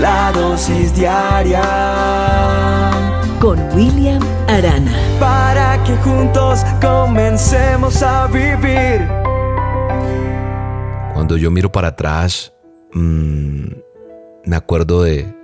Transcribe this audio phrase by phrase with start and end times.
[0.00, 1.62] la dosis diaria
[3.40, 4.92] con William Arana.
[5.20, 9.06] Para que juntos comencemos a vivir.
[11.14, 12.52] Cuando yo miro para atrás,
[12.92, 13.66] mmm,
[14.44, 15.34] me acuerdo de,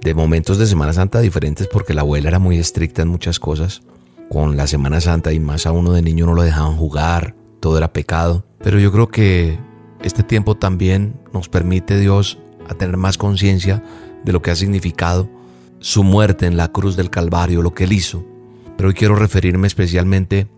[0.00, 3.82] de momentos de Semana Santa diferentes porque la abuela era muy estricta en muchas cosas.
[4.30, 7.78] Con la Semana Santa y más a uno de niño no lo dejaban jugar, todo
[7.78, 8.44] era pecado.
[8.58, 9.58] Pero yo creo que
[10.02, 12.38] este tiempo también nos permite Dios
[12.68, 13.82] a tener más conciencia
[14.24, 15.28] de lo que ha significado
[15.80, 18.24] su muerte en la cruz del Calvario, lo que él hizo.
[18.76, 20.48] Pero hoy quiero referirme especialmente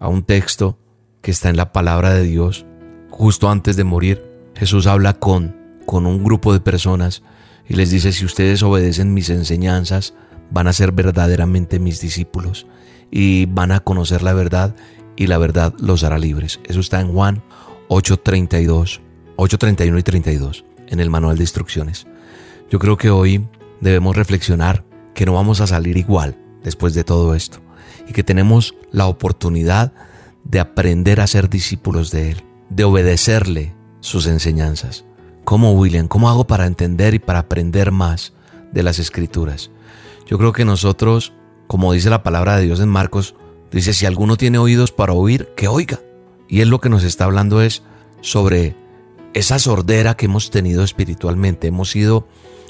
[0.00, 0.78] a un texto
[1.22, 2.66] que está en la palabra de Dios.
[3.10, 4.22] Justo antes de morir,
[4.54, 7.22] Jesús habla con, con un grupo de personas
[7.68, 10.14] y les dice, si ustedes obedecen mis enseñanzas,
[10.50, 12.66] van a ser verdaderamente mis discípulos
[13.10, 14.74] y van a conocer la verdad
[15.16, 16.60] y la verdad los hará libres.
[16.64, 17.42] Eso está en Juan
[17.88, 19.00] 8:32,
[19.36, 22.06] 8:31 y 32, en el manual de instrucciones.
[22.70, 23.46] Yo creo que hoy
[23.80, 27.58] debemos reflexionar que no vamos a salir igual después de todo esto
[28.08, 29.92] y que tenemos la oportunidad
[30.44, 35.04] de aprender a ser discípulos de Él, de obedecerle sus enseñanzas.
[35.44, 36.08] ¿Cómo, William?
[36.08, 38.32] ¿Cómo hago para entender y para aprender más
[38.72, 39.70] de las escrituras?
[40.26, 41.34] Yo creo que nosotros,
[41.66, 43.34] como dice la palabra de Dios en Marcos,
[43.70, 46.00] dice, si alguno tiene oídos para oír, que oiga.
[46.48, 47.82] Y él lo que nos está hablando es
[48.20, 48.74] sobre
[49.34, 51.66] esa sordera que hemos tenido espiritualmente.
[51.66, 52.26] Hemos sido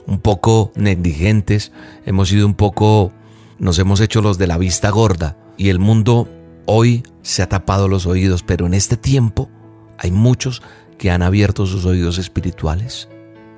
[0.06, 1.72] un poco negligentes,
[2.04, 3.12] hemos sido un poco,
[3.58, 5.36] nos hemos hecho los de la vista gorda.
[5.56, 6.28] Y el mundo
[6.66, 9.48] hoy se ha tapado los oídos, pero en este tiempo
[9.98, 10.62] hay muchos
[10.98, 13.08] que han abierto sus oídos espirituales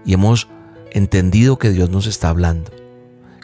[0.05, 0.49] y hemos
[0.93, 2.71] entendido que Dios nos está hablando,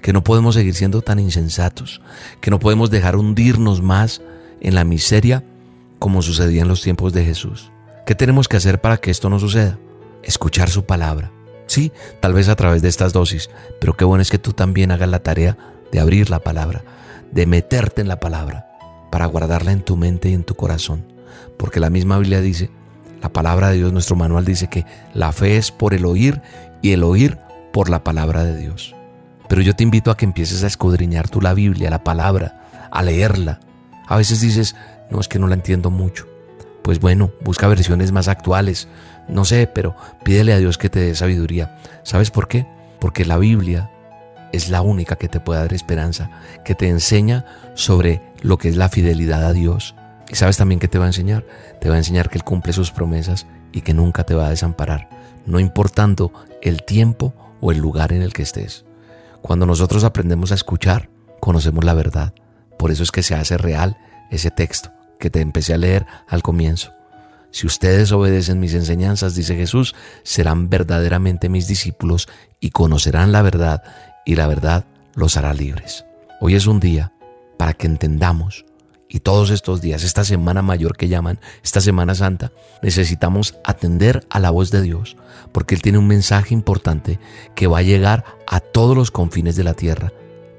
[0.00, 2.00] que no podemos seguir siendo tan insensatos,
[2.40, 4.22] que no podemos dejar hundirnos más
[4.60, 5.44] en la miseria
[5.98, 7.71] como sucedía en los tiempos de Jesús.
[8.04, 9.78] ¿Qué tenemos que hacer para que esto no suceda?
[10.24, 11.30] Escuchar su palabra.
[11.66, 13.48] Sí, tal vez a través de estas dosis,
[13.80, 15.56] pero qué bueno es que tú también hagas la tarea
[15.92, 16.82] de abrir la palabra,
[17.30, 18.66] de meterte en la palabra,
[19.10, 21.12] para guardarla en tu mente y en tu corazón.
[21.56, 22.70] Porque la misma Biblia dice
[23.22, 24.84] la palabra de Dios, nuestro manual dice que
[25.14, 26.42] la fe es por el oír
[26.82, 27.38] y el oír
[27.72, 28.96] por la palabra de Dios.
[29.48, 33.02] Pero yo te invito a que empieces a escudriñar tú la Biblia, la palabra, a
[33.04, 33.60] leerla.
[34.08, 34.74] A veces dices,
[35.08, 36.31] no es que no la entiendo mucho.
[36.82, 38.88] Pues bueno, busca versiones más actuales.
[39.28, 39.94] No sé, pero
[40.24, 41.78] pídele a Dios que te dé sabiduría.
[42.02, 42.66] ¿Sabes por qué?
[42.98, 43.90] Porque la Biblia
[44.52, 46.30] es la única que te puede dar esperanza,
[46.64, 49.94] que te enseña sobre lo que es la fidelidad a Dios,
[50.28, 51.44] y sabes también que te va a enseñar.
[51.80, 54.50] Te va a enseñar que Él cumple sus promesas y que nunca te va a
[54.50, 55.08] desamparar,
[55.46, 56.32] no importando
[56.62, 58.84] el tiempo o el lugar en el que estés.
[59.40, 61.10] Cuando nosotros aprendemos a escuchar,
[61.40, 62.34] conocemos la verdad.
[62.78, 63.98] Por eso es que se hace real
[64.30, 66.90] ese texto que te empecé a leer al comienzo.
[67.52, 69.94] Si ustedes obedecen mis enseñanzas, dice Jesús,
[70.24, 72.28] serán verdaderamente mis discípulos
[72.58, 73.84] y conocerán la verdad
[74.26, 74.84] y la verdad
[75.14, 76.04] los hará libres.
[76.40, 77.12] Hoy es un día
[77.56, 78.64] para que entendamos
[79.08, 82.50] y todos estos días, esta semana mayor que llaman, esta Semana Santa,
[82.82, 85.16] necesitamos atender a la voz de Dios,
[85.52, 87.20] porque Él tiene un mensaje importante
[87.54, 90.12] que va a llegar a todos los confines de la tierra.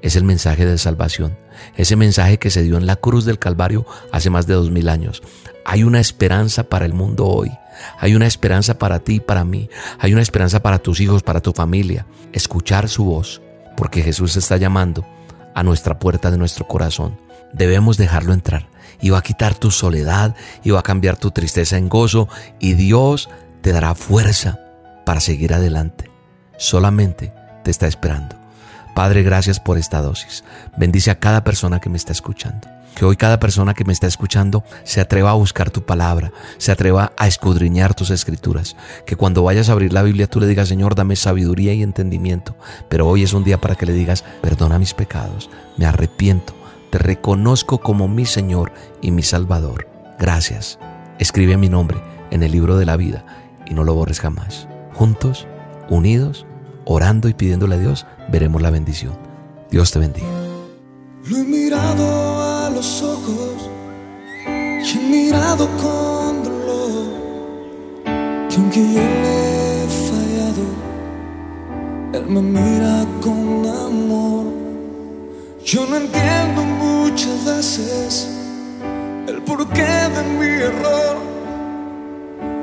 [0.04, 1.36] Es el mensaje de salvación,
[1.76, 4.88] ese mensaje que se dio en la cruz del Calvario hace más de dos mil
[4.88, 5.22] años.
[5.64, 7.50] Hay una esperanza para el mundo hoy.
[7.98, 9.68] Hay una esperanza para ti y para mí.
[9.98, 12.06] Hay una esperanza para tus hijos, para tu familia.
[12.32, 13.42] Escuchar su voz,
[13.76, 15.04] porque Jesús está llamando
[15.54, 17.18] a nuestra puerta de nuestro corazón
[17.54, 18.68] debemos dejarlo entrar.
[19.00, 22.28] Y va a quitar tu soledad y va a cambiar tu tristeza en gozo
[22.58, 23.28] y Dios
[23.62, 24.60] te dará fuerza
[25.04, 26.10] para seguir adelante.
[26.58, 27.32] Solamente
[27.64, 28.43] te está esperando.
[28.94, 30.44] Padre, gracias por esta dosis.
[30.76, 32.68] Bendice a cada persona que me está escuchando.
[32.94, 36.70] Que hoy cada persona que me está escuchando se atreva a buscar tu palabra, se
[36.70, 38.76] atreva a escudriñar tus escrituras.
[39.04, 42.56] Que cuando vayas a abrir la Biblia tú le digas, Señor, dame sabiduría y entendimiento.
[42.88, 46.54] Pero hoy es un día para que le digas, perdona mis pecados, me arrepiento
[46.94, 48.70] te reconozco como mi Señor
[49.02, 49.88] y mi Salvador.
[50.20, 50.78] Gracias.
[51.18, 52.00] Escribe mi nombre
[52.30, 53.24] en el libro de la vida
[53.66, 54.68] y no lo borres jamás.
[54.92, 55.48] Juntos,
[55.88, 56.46] unidos,
[56.84, 59.16] orando y pidiéndole a Dios, veremos la bendición.
[59.70, 60.28] Dios te bendiga.
[61.28, 63.70] Lo he mirado a los ojos
[64.46, 67.06] y he mirado con dolor
[68.48, 70.64] que aunque yo le he fallado,
[72.12, 74.44] Él me mira con amor.
[75.64, 78.28] Yo no entiendo muchas veces
[79.26, 81.16] el porqué de mi error.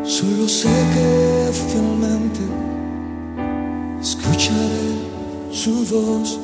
[0.04, 2.42] Solo sé que fielmente
[4.01, 4.98] escucharé
[5.51, 6.39] su voz,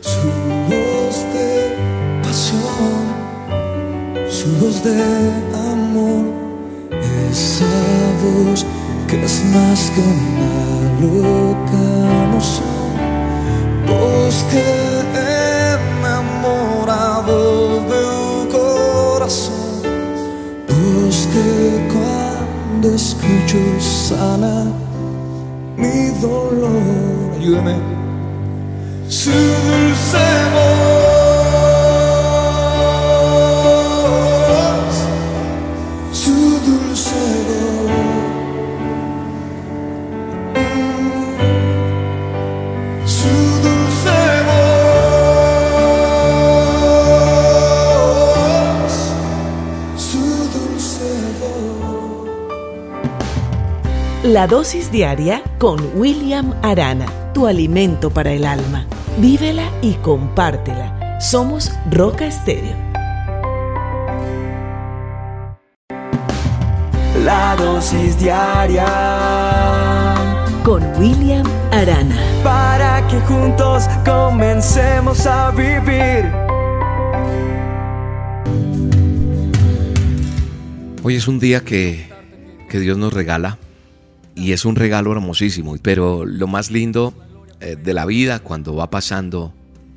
[0.00, 0.28] su
[0.70, 1.76] voz de
[2.22, 3.04] pasión,
[4.30, 5.02] su voz de
[5.72, 6.24] amor,
[7.30, 7.64] esa
[8.22, 8.64] voz
[9.08, 10.54] que es más que una
[11.00, 11.92] loca
[13.88, 14.70] Busqué
[15.98, 17.36] enamorado
[17.90, 19.82] del corazón.
[20.68, 21.50] Busqué
[21.92, 24.54] cuando escucho sana
[25.76, 27.32] mi dolor.
[27.36, 27.74] Ayúdame.
[29.08, 30.62] Su dulce voz,
[36.12, 36.34] su
[36.66, 37.22] dulce.
[43.04, 43.28] Su
[43.62, 44.10] dulce
[49.96, 50.20] su
[50.52, 51.10] dulce.
[54.24, 58.84] La dosis diaria con William Arana, tu alimento para el alma.
[59.18, 61.20] Vívela y compártela.
[61.20, 62.74] Somos Roca Estéreo.
[67.24, 68.84] La dosis diaria
[70.64, 72.16] Con William Arana.
[72.42, 76.28] para que juntos comencemos a vivir.
[81.04, 82.10] Hoy es un día que,
[82.68, 83.58] que Dios nos regala
[84.34, 87.14] y es un regalo hermosísimo, pero lo más lindo
[87.60, 89.54] eh, de la vida cuando va pasando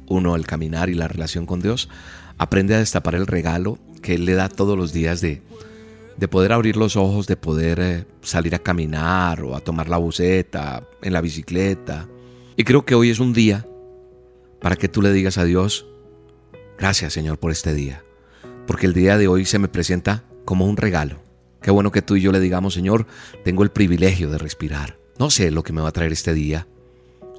[0.08, 1.90] uno el caminar y la relación con Dios,
[2.38, 5.42] aprende a destapar el regalo que Él le da todos los días de,
[6.18, 9.98] de poder abrir los ojos, de poder eh, salir a caminar o a tomar la
[9.98, 12.08] buceta, en la bicicleta.
[12.56, 13.66] Y creo que hoy es un día
[14.62, 15.86] para que tú le digas a Dios,
[16.78, 18.04] gracias Señor por este día,
[18.68, 21.25] porque el día de hoy se me presenta como un regalo.
[21.66, 23.08] Qué bueno que tú y yo le digamos, Señor,
[23.44, 25.00] tengo el privilegio de respirar.
[25.18, 26.68] No sé lo que me va a traer este día.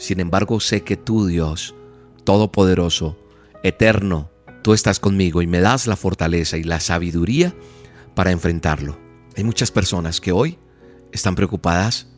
[0.00, 1.76] Sin embargo, sé que tú, Dios,
[2.24, 3.16] Todopoderoso,
[3.62, 4.32] Eterno,
[4.64, 7.54] tú estás conmigo y me das la fortaleza y la sabiduría
[8.16, 8.98] para enfrentarlo.
[9.36, 10.58] Hay muchas personas que hoy
[11.12, 12.08] están preocupadas,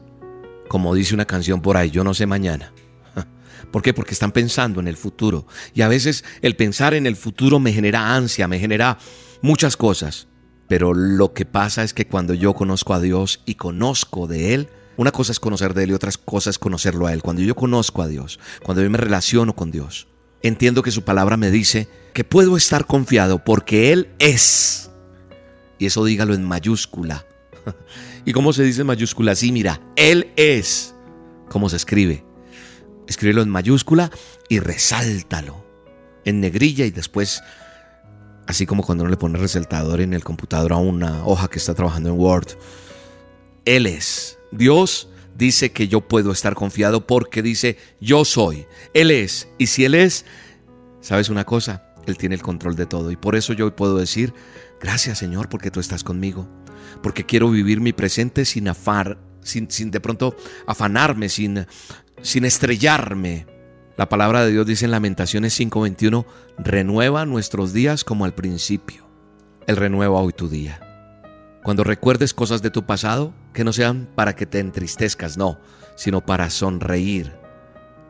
[0.69, 2.72] como dice una canción por ahí, yo no sé mañana.
[3.70, 3.93] ¿Por qué?
[3.93, 5.46] Porque están pensando en el futuro.
[5.75, 8.96] Y a veces el pensar en el futuro me genera ansia, me genera
[9.43, 10.28] muchas cosas.
[10.68, 14.68] Pero lo que pasa es que cuando yo conozco a Dios y conozco de Él,
[14.96, 17.22] una cosa es conocer de Él y otra cosa es conocerlo a Él.
[17.22, 20.08] Cuando yo conozco a Dios, cuando yo me relaciono con Dios,
[20.42, 24.90] entiendo que su palabra me dice que puedo estar confiado porque Él es.
[25.78, 27.26] Y eso dígalo en mayúscula.
[28.24, 29.34] ¿Y cómo se dice en mayúscula?
[29.34, 30.94] Sí, mira, Él es.
[31.48, 32.24] ¿Cómo se escribe?
[33.06, 34.10] Escríbelo en mayúscula
[34.50, 35.68] y resáltalo
[36.28, 37.42] en negrilla y después,
[38.48, 41.74] así como cuando uno le pone resaltador en el computador a una hoja que está
[41.74, 42.48] trabajando en Word.
[43.66, 44.38] Él es.
[44.50, 48.66] Dios dice que yo puedo estar confiado porque dice yo soy.
[48.94, 49.48] Él es.
[49.58, 50.24] Y si Él es,
[51.02, 51.92] ¿sabes una cosa?
[52.06, 53.10] Él tiene el control de todo.
[53.10, 54.32] Y por eso yo puedo decir,
[54.80, 56.48] gracias Señor porque tú estás conmigo.
[57.02, 60.34] Porque quiero vivir mi presente sin afar, sin de pronto
[60.66, 61.66] afanarme, sin,
[62.22, 63.57] sin estrellarme.
[63.98, 66.24] La palabra de Dios dice en Lamentaciones 5:21,
[66.56, 69.08] renueva nuestros días como al principio.
[69.66, 70.78] Él renueva hoy tu día.
[71.64, 75.58] Cuando recuerdes cosas de tu pasado, que no sean para que te entristezcas, no,
[75.96, 77.32] sino para sonreír,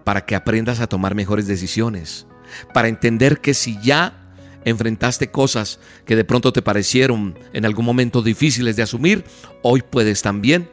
[0.04, 2.26] para que aprendas a tomar mejores decisiones,
[2.74, 4.34] para entender que si ya
[4.66, 9.24] enfrentaste cosas que de pronto te parecieron en algún momento difíciles de asumir,
[9.62, 10.68] hoy puedes también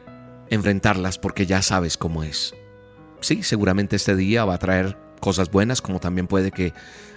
[0.50, 2.54] enfrentarlas porque ya sabes cómo es.
[3.22, 6.72] Sí, seguramente este día va a traer cosas buenas, como también puede que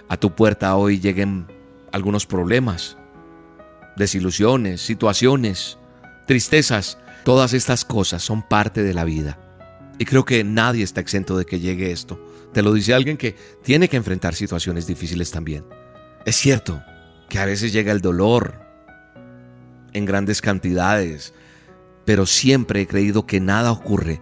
[0.08, 1.46] a tu puerta hoy lleguen
[1.92, 2.96] algunos problemas,
[3.96, 5.78] desilusiones, situaciones,
[6.26, 6.98] tristezas.
[7.24, 9.38] Todas estas cosas son parte de la vida.
[9.98, 12.18] Y creo que nadie está exento de que llegue esto.
[12.52, 15.64] Te lo dice alguien que tiene que enfrentar situaciones difíciles también.
[16.24, 16.82] Es cierto
[17.28, 18.60] que a veces llega el dolor
[19.92, 21.34] en grandes cantidades,
[22.04, 24.20] pero siempre he creído que nada ocurre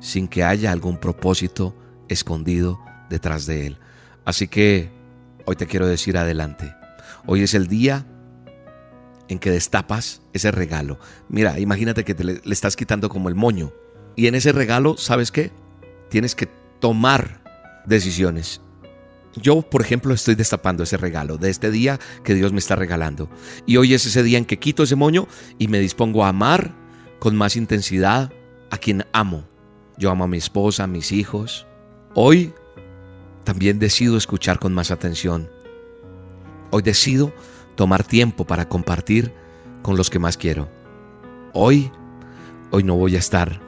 [0.00, 1.76] sin que haya algún propósito
[2.08, 3.78] escondido detrás de él.
[4.24, 4.90] Así que
[5.44, 6.74] hoy te quiero decir adelante.
[7.26, 8.06] Hoy es el día
[9.28, 10.98] en que destapas ese regalo.
[11.28, 13.72] Mira, imagínate que te le, le estás quitando como el moño.
[14.16, 15.52] Y en ese regalo, ¿sabes qué?
[16.08, 16.48] Tienes que
[16.80, 17.42] tomar
[17.86, 18.60] decisiones.
[19.36, 23.28] Yo, por ejemplo, estoy destapando ese regalo de este día que Dios me está regalando.
[23.66, 26.74] Y hoy es ese día en que quito ese moño y me dispongo a amar
[27.18, 28.32] con más intensidad
[28.70, 29.44] a quien amo.
[29.96, 31.66] Yo amo a mi esposa, a mis hijos.
[32.14, 32.52] Hoy
[33.48, 35.48] también decido escuchar con más atención.
[36.70, 37.32] Hoy decido
[37.76, 39.32] tomar tiempo para compartir
[39.80, 40.68] con los que más quiero.
[41.54, 41.90] Hoy,
[42.70, 43.58] hoy no voy a estar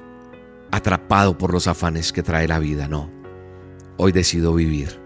[0.71, 3.11] atrapado por los afanes que trae la vida, no.
[3.97, 5.01] Hoy decido vivir.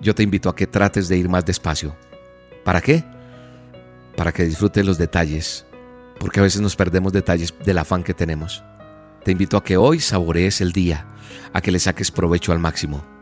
[0.00, 1.96] Yo te invito a que trates de ir más despacio.
[2.64, 3.04] ¿Para qué?
[4.16, 5.66] Para que disfrutes los detalles,
[6.20, 8.62] porque a veces nos perdemos detalles del afán que tenemos.
[9.24, 11.04] Te invito a que hoy saborees el día,
[11.52, 13.13] a que le saques provecho al máximo.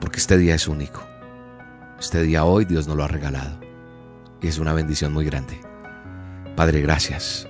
[0.00, 1.06] Porque este día es único.
[1.98, 3.58] Este día hoy Dios nos lo ha regalado
[4.40, 5.60] y es una bendición muy grande.
[6.56, 7.48] Padre, gracias.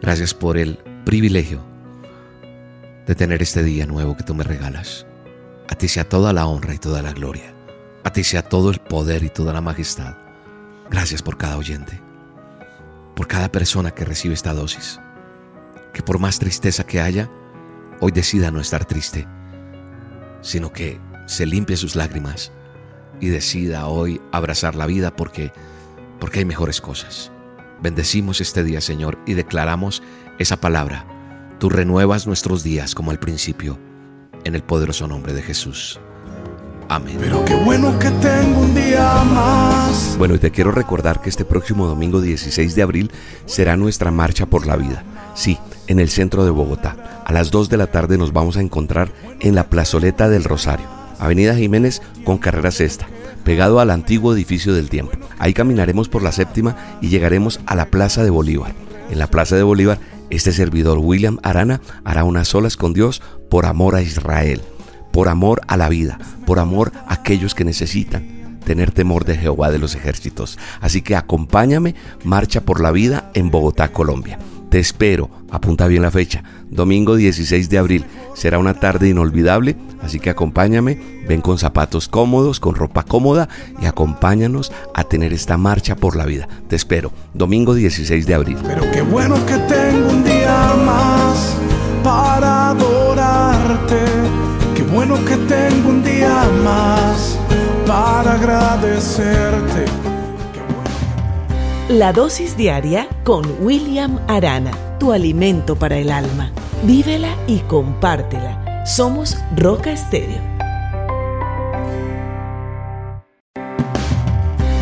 [0.00, 1.60] Gracias por el privilegio
[3.06, 5.06] de tener este día nuevo que tú me regalas.
[5.68, 7.54] A ti sea toda la honra y toda la gloria.
[8.04, 10.16] A ti sea todo el poder y toda la majestad.
[10.90, 12.00] Gracias por cada oyente,
[13.14, 15.00] por cada persona que recibe esta dosis.
[15.92, 17.30] Que por más tristeza que haya,
[18.00, 19.26] hoy decida no estar triste,
[20.40, 22.52] sino que se limpie sus lágrimas
[23.20, 25.52] y decida hoy abrazar la vida porque
[26.18, 27.30] porque hay mejores cosas.
[27.82, 30.02] Bendecimos este día, Señor, y declaramos
[30.38, 31.06] esa palabra.
[31.58, 33.78] Tú renuevas nuestros días como al principio,
[34.44, 36.00] en el poderoso nombre de Jesús.
[36.88, 37.16] Amén.
[37.20, 40.14] Pero qué bueno que tengo un día más.
[40.18, 43.10] Bueno, y te quiero recordar que este próximo domingo 16 de abril
[43.44, 45.02] será nuestra marcha por la vida.
[45.34, 47.22] Sí, en el centro de Bogotá.
[47.24, 50.86] A las 2 de la tarde nos vamos a encontrar en la plazoleta del Rosario,
[51.18, 53.06] Avenida Jiménez con carrera sexta,
[53.44, 55.12] pegado al antiguo edificio del tiempo.
[55.38, 58.74] Ahí caminaremos por la séptima y llegaremos a la Plaza de Bolívar.
[59.10, 59.98] En la Plaza de Bolívar,
[60.30, 64.60] este servidor William Arana hará unas solas con Dios por amor a Israel,
[65.12, 69.70] por amor a la vida, por amor a aquellos que necesitan tener temor de Jehová
[69.70, 70.58] de los ejércitos.
[70.80, 71.94] Así que acompáñame,
[72.24, 74.38] marcha por la vida en Bogotá, Colombia.
[74.70, 78.04] Te espero, apunta bien la fecha, domingo 16 de abril.
[78.34, 83.48] Será una tarde inolvidable, así que acompáñame, ven con zapatos cómodos, con ropa cómoda
[83.80, 86.48] y acompáñanos a tener esta marcha por la vida.
[86.68, 88.58] Te espero, domingo 16 de abril.
[88.66, 91.56] Pero qué bueno que tengo un día más
[92.02, 94.04] para adorarte.
[94.74, 97.38] Qué bueno que tengo un día más
[97.86, 100.15] para agradecerte.
[101.88, 106.50] La dosis diaria con William Arana, tu alimento para el alma.
[106.82, 108.84] Vívela y compártela.
[108.84, 110.42] Somos Roca Estéreo.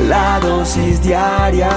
[0.09, 1.69] La dosis diaria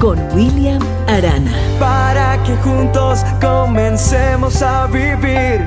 [0.00, 1.52] Con William Arana.
[1.80, 5.66] para que juntos comencemos a vivir.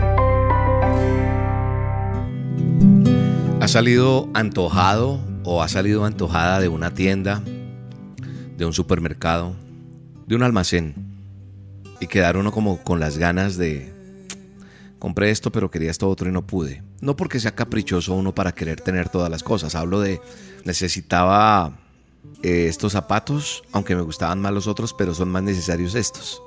[3.59, 7.41] ¿Ha salido antojado o ha salido antojada de una tienda,
[8.59, 9.55] de un supermercado,
[10.27, 10.93] de un almacén
[11.99, 13.93] y quedar uno como con las ganas de
[14.99, 16.83] compré esto pero quería esto otro y no pude?
[16.99, 20.21] No porque sea caprichoso uno para querer tener todas las cosas, hablo de
[20.65, 21.79] necesitaba
[22.43, 26.43] eh, estos zapatos, aunque me gustaban más los otros, pero son más necesarios estos.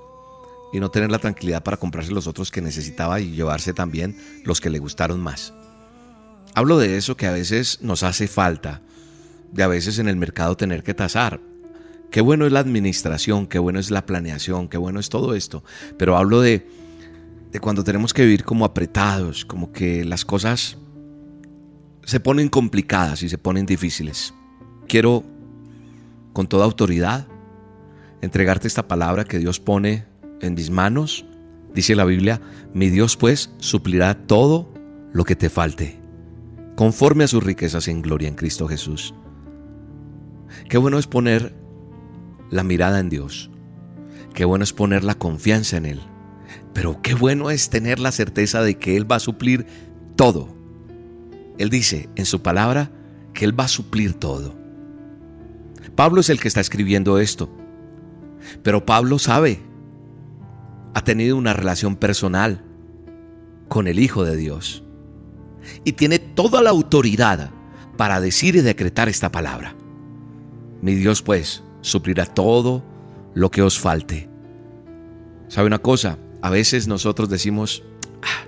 [0.71, 4.61] Y no tener la tranquilidad para comprarse los otros que necesitaba y llevarse también los
[4.61, 5.55] que le gustaron más.
[6.55, 8.83] Hablo de eso que a veces nos hace falta,
[9.51, 11.41] de a veces en el mercado tener que tasar.
[12.13, 15.65] Qué bueno es la administración, qué bueno es la planeación, qué bueno es todo esto.
[15.97, 16.69] Pero hablo de,
[17.51, 20.77] de cuando tenemos que vivir como apretados, como que las cosas
[22.05, 24.35] se ponen complicadas y se ponen difíciles.
[24.87, 25.25] Quiero,
[26.35, 27.27] con toda autoridad,
[28.21, 30.05] entregarte esta palabra que Dios pone
[30.43, 31.25] en mis manos.
[31.75, 32.43] Dice la Biblia,
[32.75, 34.71] mi Dios pues suplirá todo
[35.15, 35.99] lo que te falte,
[36.77, 39.15] conforme a sus riquezas en gloria en Cristo Jesús.
[40.69, 41.63] Qué bueno es poner
[42.53, 43.51] la mirada en Dios.
[44.35, 46.01] Qué bueno es poner la confianza en Él.
[46.73, 49.67] Pero qué bueno es tener la certeza de que Él va a suplir
[50.15, 50.55] todo.
[51.59, 52.93] Él dice en su palabra
[53.33, 54.55] que Él va a suplir todo.
[55.97, 57.51] Pablo es el que está escribiendo esto.
[58.63, 59.61] Pero Pablo sabe,
[60.95, 62.65] ha tenido una relación personal
[63.69, 64.85] con el Hijo de Dios.
[65.85, 67.51] Y tiene toda la autoridad
[67.97, 69.75] para decir y decretar esta palabra.
[70.83, 72.83] Mi Dios pues suplirá todo
[73.35, 74.29] lo que os falte.
[75.49, 76.19] ¿Sabe una cosa?
[76.41, 77.83] A veces nosotros decimos,
[78.23, 78.47] "Ah,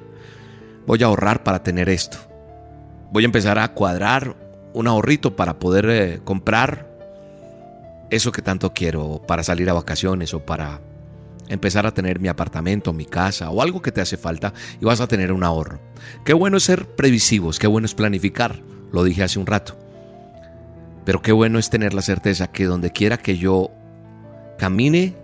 [0.87, 2.17] voy a ahorrar para tener esto.
[3.13, 4.37] Voy a empezar a cuadrar
[4.73, 6.91] un ahorrito para poder eh, comprar
[8.11, 10.81] eso que tanto quiero, para salir a vacaciones o para
[11.49, 15.01] empezar a tener mi apartamento, mi casa o algo que te hace falta y vas
[15.01, 15.81] a tener un ahorro.
[16.25, 18.61] Qué bueno es ser previsivos, qué bueno es planificar,
[18.93, 19.84] lo dije hace un rato.
[21.05, 23.71] Pero qué bueno es tener la certeza que donde quiera que yo
[24.59, 25.15] camine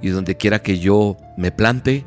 [0.00, 2.04] y donde quiera que yo me plante,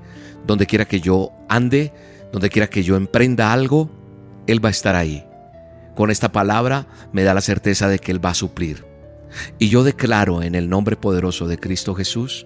[0.47, 1.91] donde quiera que yo ande,
[2.31, 3.89] donde quiera que yo emprenda algo,
[4.47, 5.25] Él va a estar ahí.
[5.95, 8.85] Con esta palabra me da la certeza de que Él va a suplir.
[9.59, 12.45] Y yo declaro en el nombre poderoso de Cristo Jesús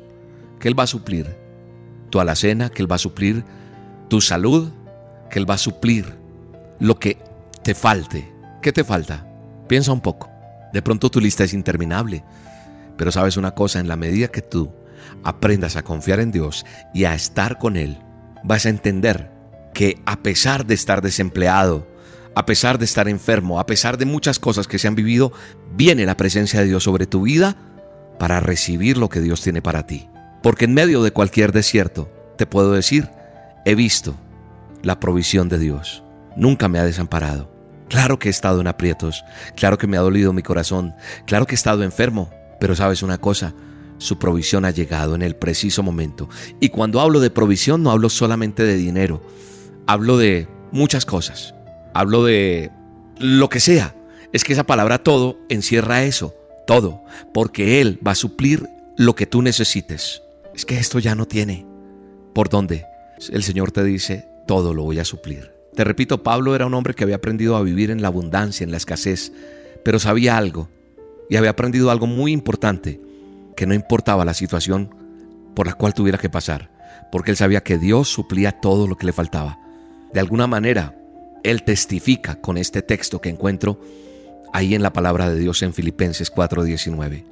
[0.60, 1.36] que Él va a suplir
[2.10, 3.44] tu alacena, que Él va a suplir
[4.08, 4.72] tu salud,
[5.30, 6.16] que Él va a suplir
[6.80, 7.18] lo que
[7.64, 8.32] te falte.
[8.62, 9.28] ¿Qué te falta?
[9.68, 10.35] Piensa un poco.
[10.76, 12.26] De pronto tu lista es interminable.
[12.98, 14.74] Pero sabes una cosa, en la medida que tú
[15.24, 17.98] aprendas a confiar en Dios y a estar con Él,
[18.44, 19.32] vas a entender
[19.74, 21.88] que a pesar de estar desempleado,
[22.36, 25.32] a pesar de estar enfermo, a pesar de muchas cosas que se han vivido,
[25.78, 27.56] viene la presencia de Dios sobre tu vida
[28.20, 30.10] para recibir lo que Dios tiene para ti.
[30.44, 33.10] Porque en medio de cualquier desierto, te puedo decir,
[33.64, 34.14] he visto
[34.84, 36.04] la provisión de Dios.
[36.36, 37.55] Nunca me ha desamparado.
[37.90, 39.24] Claro que he estado en aprietos,
[39.56, 40.96] claro que me ha dolido mi corazón,
[41.28, 43.54] claro que he estado enfermo, pero sabes una cosa,
[43.98, 46.28] su provisión ha llegado en el preciso momento.
[46.60, 49.22] Y cuando hablo de provisión no hablo solamente de dinero,
[49.88, 51.54] hablo de muchas cosas,
[51.94, 52.72] hablo de
[53.20, 53.96] lo que sea.
[54.34, 56.36] Es que esa palabra todo encierra eso,
[56.68, 60.24] todo, porque Él va a suplir lo que tú necesites.
[60.54, 61.66] Es que esto ya no tiene.
[62.34, 62.86] ¿Por dónde?
[63.30, 65.55] El Señor te dice, todo lo voy a suplir.
[65.76, 68.72] Te repito, Pablo era un hombre que había aprendido a vivir en la abundancia, en
[68.72, 69.34] la escasez,
[69.84, 70.70] pero sabía algo
[71.30, 73.02] y había aprendido algo muy importante,
[73.56, 74.96] que no importaba la situación
[75.56, 76.72] por la cual tuviera que pasar,
[77.12, 79.60] porque él sabía que Dios suplía todo lo que le faltaba.
[80.14, 80.96] De alguna manera,
[81.44, 83.80] él testifica con este texto que encuentro
[84.54, 87.26] ahí en la palabra de Dios en Filipenses 4:19.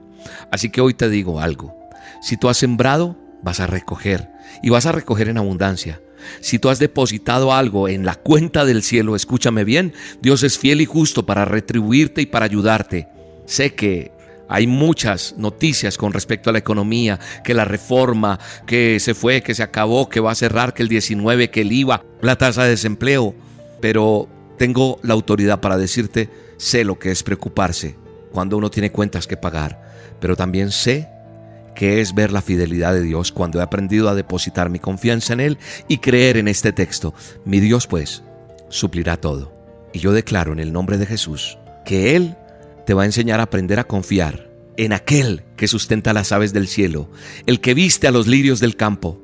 [0.51, 1.75] Así que hoy te digo algo,
[2.21, 4.29] si tú has sembrado, vas a recoger
[4.61, 6.01] y vas a recoger en abundancia.
[6.39, 10.81] Si tú has depositado algo en la cuenta del cielo, escúchame bien, Dios es fiel
[10.81, 13.07] y justo para retribuirte y para ayudarte.
[13.45, 14.11] Sé que
[14.49, 19.55] hay muchas noticias con respecto a la economía, que la reforma, que se fue, que
[19.55, 22.71] se acabó, que va a cerrar, que el 19, que el IVA, la tasa de
[22.71, 23.33] desempleo.
[23.81, 27.95] Pero tengo la autoridad para decirte, sé lo que es preocuparse
[28.31, 31.09] cuando uno tiene cuentas que pagar, pero también sé
[31.75, 35.39] que es ver la fidelidad de Dios cuando he aprendido a depositar mi confianza en
[35.39, 37.13] Él y creer en este texto.
[37.45, 38.23] Mi Dios pues
[38.69, 39.53] suplirá todo.
[39.93, 42.35] Y yo declaro en el nombre de Jesús que Él
[42.85, 46.67] te va a enseñar a aprender a confiar en aquel que sustenta las aves del
[46.67, 47.09] cielo,
[47.45, 49.19] el que viste a los lirios del campo.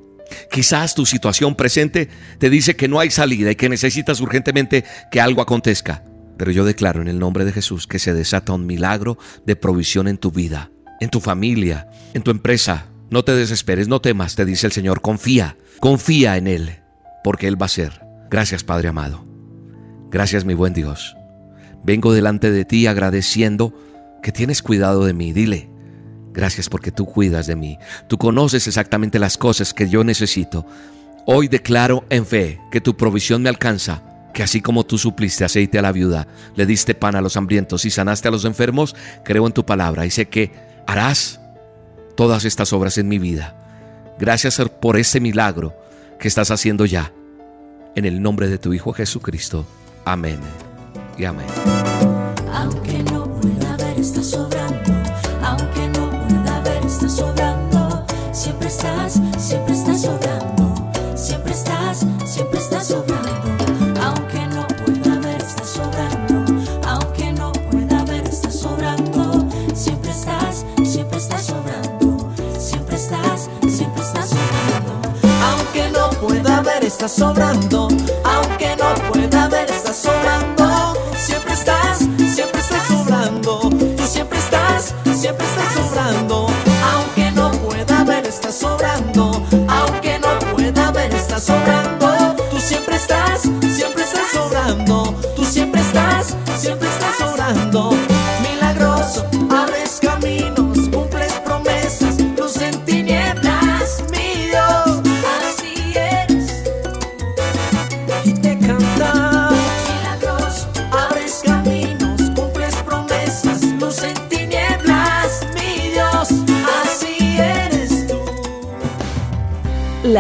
[0.52, 5.22] Quizás tu situación presente te dice que no hay salida y que necesitas urgentemente que
[5.22, 6.04] algo acontezca.
[6.38, 10.08] Pero yo declaro en el nombre de Jesús que se desata un milagro de provisión
[10.08, 12.86] en tu vida en tu familia, en tu empresa.
[13.10, 15.02] No te desesperes, no temas, te dice el Señor.
[15.02, 16.80] Confía, confía en Él,
[17.24, 18.02] porque Él va a ser.
[18.30, 19.26] Gracias, Padre amado.
[20.12, 21.16] Gracias, mi buen Dios.
[21.84, 23.74] Vengo delante de ti agradeciendo
[24.22, 25.34] que tienes cuidado de mí.
[25.34, 25.70] Dile,
[26.34, 27.78] gracias porque tú cuidas de mí.
[28.08, 30.66] Tú conoces exactamente las cosas que yo necesito.
[31.26, 35.80] Hoy declaro en fe que tu provisión me alcanza que así como tú supliste aceite
[35.80, 39.48] a la viuda, le diste pan a los hambrientos y sanaste a los enfermos, creo
[39.48, 40.52] en tu palabra y sé que
[40.88, 41.40] harás
[42.16, 43.56] todas estas obras en mi vida.
[44.20, 45.74] Gracias por este milagro
[46.20, 47.14] que estás haciendo ya.
[47.96, 49.66] En el nombre de tu Hijo Jesucristo.
[50.06, 50.40] Amén
[51.18, 51.48] y amén.
[58.32, 59.69] Siempre estás, siempre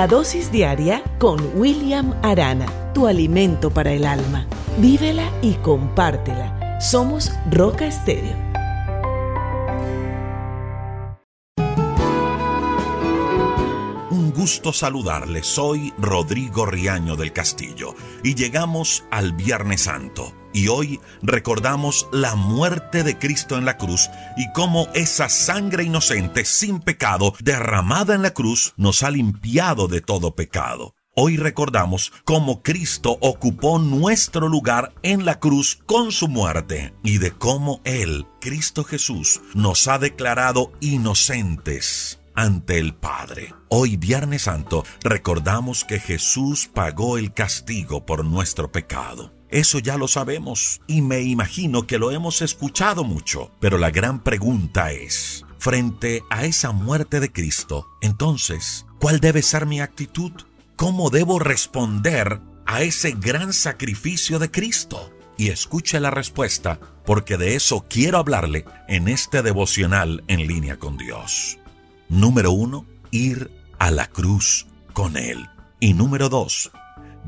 [0.09, 4.47] dosis diaria con William Arana, tu alimento para el alma.
[4.79, 6.79] Vívela y compártela.
[6.81, 8.35] Somos Roca Estéreo.
[14.09, 15.45] Un gusto saludarles.
[15.45, 17.93] Soy Rodrigo Riaño del Castillo
[18.23, 20.38] y llegamos al Viernes Santo.
[20.59, 26.43] Y hoy recordamos la muerte de Cristo en la cruz y cómo esa sangre inocente
[26.43, 30.95] sin pecado derramada en la cruz nos ha limpiado de todo pecado.
[31.15, 37.31] Hoy recordamos cómo Cristo ocupó nuestro lugar en la cruz con su muerte y de
[37.31, 43.53] cómo Él, Cristo Jesús, nos ha declarado inocentes ante el Padre.
[43.69, 49.38] Hoy, Viernes Santo, recordamos que Jesús pagó el castigo por nuestro pecado.
[49.49, 54.23] Eso ya lo sabemos y me imagino que lo hemos escuchado mucho, pero la gran
[54.23, 60.31] pregunta es, frente a esa muerte de Cristo, entonces, ¿cuál debe ser mi actitud?
[60.75, 65.11] ¿Cómo debo responder a ese gran sacrificio de Cristo?
[65.39, 70.97] y escuche la respuesta, porque de eso quiero hablarle en este devocional en línea con
[70.97, 71.57] Dios.
[72.09, 75.47] Número uno, ir a la cruz con Él.
[75.79, 76.71] Y número dos,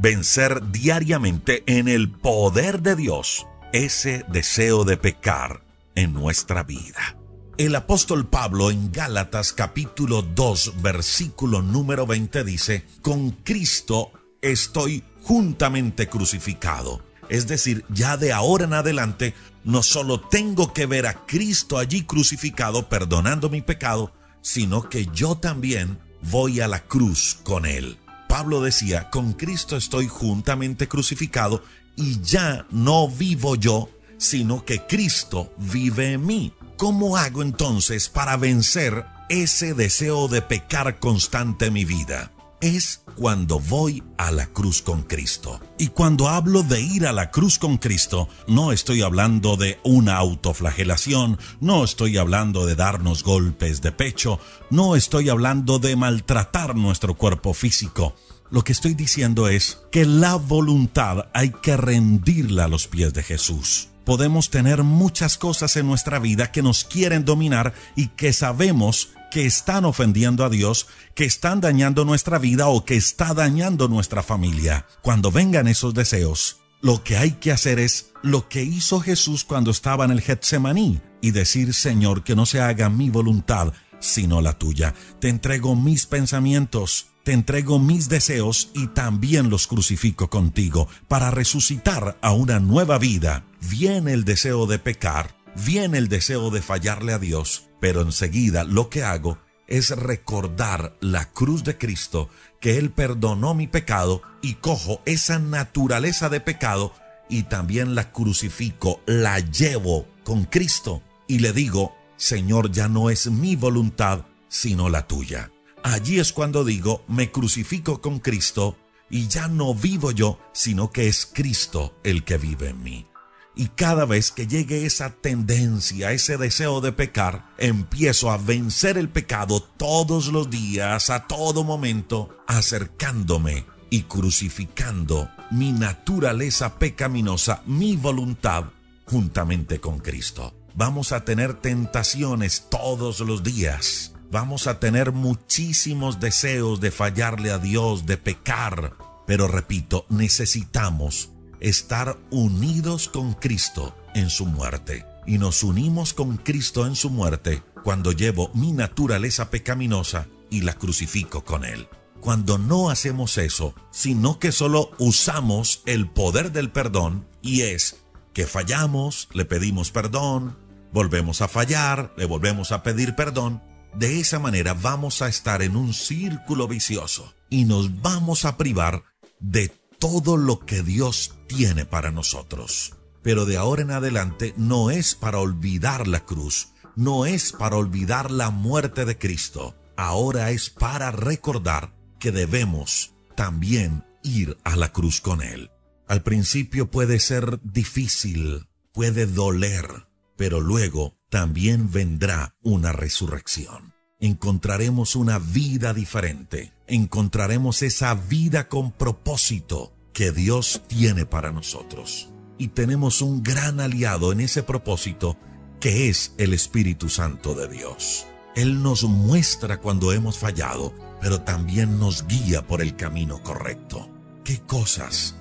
[0.02, 7.16] vencer diariamente en el poder de Dios ese deseo de pecar en nuestra vida.
[7.58, 14.12] El apóstol Pablo en Gálatas capítulo 2 versículo número 20 dice, con Cristo
[14.42, 17.04] estoy juntamente crucificado.
[17.30, 22.04] Es decir, ya de ahora en adelante no solo tengo que ver a Cristo allí
[22.06, 24.12] crucificado perdonando mi pecado,
[24.42, 28.00] sino que yo también voy a la cruz con Él.
[28.32, 31.62] Pablo decía, con Cristo estoy juntamente crucificado
[31.98, 36.54] y ya no vivo yo, sino que Cristo vive en mí.
[36.78, 42.32] ¿Cómo hago entonces para vencer ese deseo de pecar constante en mi vida?
[42.62, 45.60] Es cuando voy a la cruz con Cristo.
[45.80, 50.18] Y cuando hablo de ir a la cruz con Cristo, no estoy hablando de una
[50.18, 57.16] autoflagelación, no estoy hablando de darnos golpes de pecho, no estoy hablando de maltratar nuestro
[57.16, 58.16] cuerpo físico.
[58.52, 63.24] Lo que estoy diciendo es que la voluntad hay que rendirla a los pies de
[63.24, 63.88] Jesús.
[64.06, 69.48] Podemos tener muchas cosas en nuestra vida que nos quieren dominar y que sabemos que
[69.48, 74.86] están ofendiendo a Dios, que están dañando nuestra vida o que está dañando nuestra familia.
[75.02, 79.72] Cuando vengan esos deseos, lo que hay que hacer es lo que hizo Jesús cuando
[79.72, 84.54] estaba en el Getsemaní y decir, Señor, que no se haga mi voluntad, sino la
[84.54, 84.94] tuya.
[85.20, 92.18] Te entrego mis pensamientos, te entrego mis deseos y también los crucifico contigo para resucitar
[92.22, 93.46] a una nueva vida.
[93.62, 98.90] Viene el deseo de pecar, viene el deseo de fallarle a Dios, pero enseguida lo
[98.90, 102.30] que hago es recordar la cruz de Cristo,
[102.62, 106.94] que Él perdonó mi pecado y cojo esa naturaleza de pecado
[107.30, 113.32] y también la crucifico, la llevo con Cristo y le digo, Señor, ya no es
[113.32, 115.52] mi voluntad, sino la tuya.
[115.84, 118.78] Allí es cuando digo, me crucifico con Cristo
[119.10, 123.11] y ya no vivo yo, sino que es Cristo el que vive en mí.
[123.56, 129.10] Y cada vez que llegue esa tendencia, ese deseo de pecar, empiezo a vencer el
[129.10, 138.66] pecado todos los días, a todo momento, acercándome y crucificando mi naturaleza pecaminosa, mi voluntad,
[139.06, 140.54] juntamente con Cristo.
[140.74, 144.14] Vamos a tener tentaciones todos los días.
[144.32, 148.96] Vamos a tener muchísimos deseos de fallarle a Dios, de pecar.
[149.28, 151.31] Pero repito, necesitamos
[151.62, 155.06] estar unidos con Cristo en su muerte.
[155.26, 160.74] Y nos unimos con Cristo en su muerte cuando llevo mi naturaleza pecaminosa y la
[160.74, 161.88] crucifico con Él.
[162.20, 168.46] Cuando no hacemos eso, sino que solo usamos el poder del perdón y es que
[168.46, 170.58] fallamos, le pedimos perdón,
[170.92, 173.64] volvemos a fallar, le volvemos a pedir perdón,
[173.96, 179.04] de esa manera vamos a estar en un círculo vicioso y nos vamos a privar
[179.40, 179.72] de
[180.02, 182.96] todo lo que Dios tiene para nosotros.
[183.22, 188.32] Pero de ahora en adelante no es para olvidar la cruz, no es para olvidar
[188.32, 195.22] la muerte de Cristo, ahora es para recordar que debemos también ir a la cruz
[195.22, 195.70] con Él.
[196.08, 203.94] Al principio puede ser difícil, puede doler, pero luego también vendrá una resurrección.
[204.20, 212.30] Encontraremos una vida diferente, encontraremos esa vida con propósito que Dios tiene para nosotros.
[212.58, 215.38] Y tenemos un gran aliado en ese propósito
[215.80, 218.28] que es el Espíritu Santo de Dios.
[218.56, 224.10] Él nos muestra cuando hemos fallado, pero también nos guía por el camino correcto.
[224.44, 225.36] ¿Qué cosas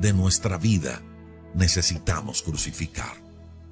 [0.00, 1.02] de nuestra vida
[1.54, 3.16] necesitamos crucificar?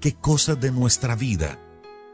[0.00, 1.56] ¿Qué cosas de nuestra vida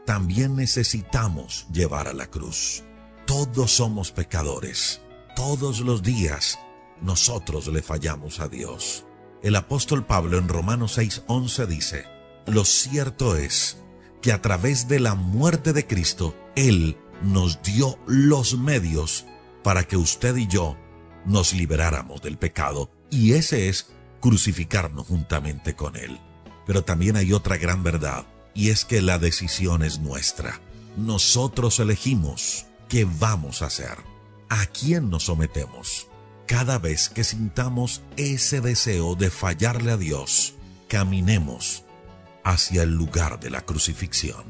[0.05, 2.83] también necesitamos llevar a la cruz?
[3.29, 5.01] Todos somos pecadores.
[5.35, 6.57] Todos los días
[6.99, 9.05] nosotros le fallamos a Dios.
[9.43, 12.05] El apóstol Pablo en Romanos 6:11 dice,
[12.47, 13.83] lo cierto es
[14.23, 19.27] que a través de la muerte de Cristo, Él nos dio los medios
[19.61, 20.75] para que usted y yo
[21.23, 26.19] nos liberáramos del pecado, y ese es crucificarnos juntamente con Él.
[26.65, 30.59] Pero también hay otra gran verdad, y es que la decisión es nuestra.
[30.97, 33.97] Nosotros elegimos qué vamos a hacer,
[34.49, 36.07] a quién nos sometemos.
[36.47, 40.55] Cada vez que sintamos ese deseo de fallarle a Dios,
[40.87, 41.85] caminemos
[42.43, 44.43] hacia el lugar de la crucifixión.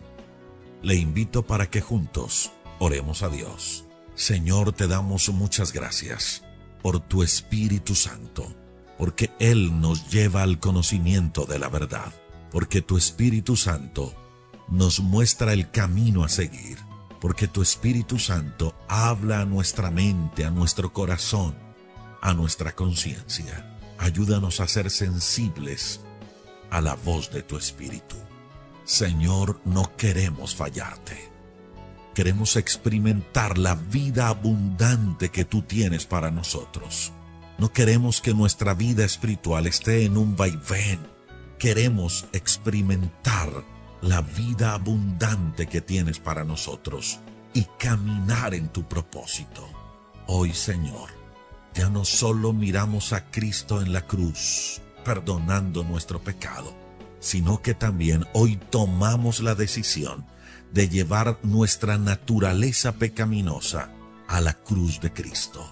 [0.82, 3.86] Le invito para que juntos oremos a Dios.
[4.16, 6.44] Señor, te damos muchas gracias
[6.82, 8.56] por tu Espíritu Santo
[9.00, 12.14] porque Él nos lleva al conocimiento de la verdad,
[12.52, 14.14] porque tu Espíritu Santo
[14.68, 16.78] nos muestra el camino a seguir,
[17.20, 21.56] porque tu Espíritu Santo habla a nuestra mente, a nuestro corazón,
[22.22, 23.78] a nuestra conciencia.
[23.98, 26.02] Ayúdanos a ser sensibles
[26.70, 28.16] a la voz de tu Espíritu.
[28.86, 31.30] Señor, no queremos fallarte.
[32.16, 37.12] Queremos experimentar la vida abundante que tú tienes para nosotros.
[37.58, 41.00] No queremos que nuestra vida espiritual esté en un vaivén.
[41.60, 43.50] Queremos experimentar
[44.02, 47.20] la vida abundante que tienes para nosotros
[47.54, 49.68] y caminar en tu propósito.
[50.28, 51.10] Hoy, Señor,
[51.74, 56.74] ya no solo miramos a Cristo en la cruz, perdonando nuestro pecado,
[57.20, 60.26] sino que también hoy tomamos la decisión
[60.72, 63.92] de llevar nuestra naturaleza pecaminosa
[64.28, 65.70] a la cruz de Cristo.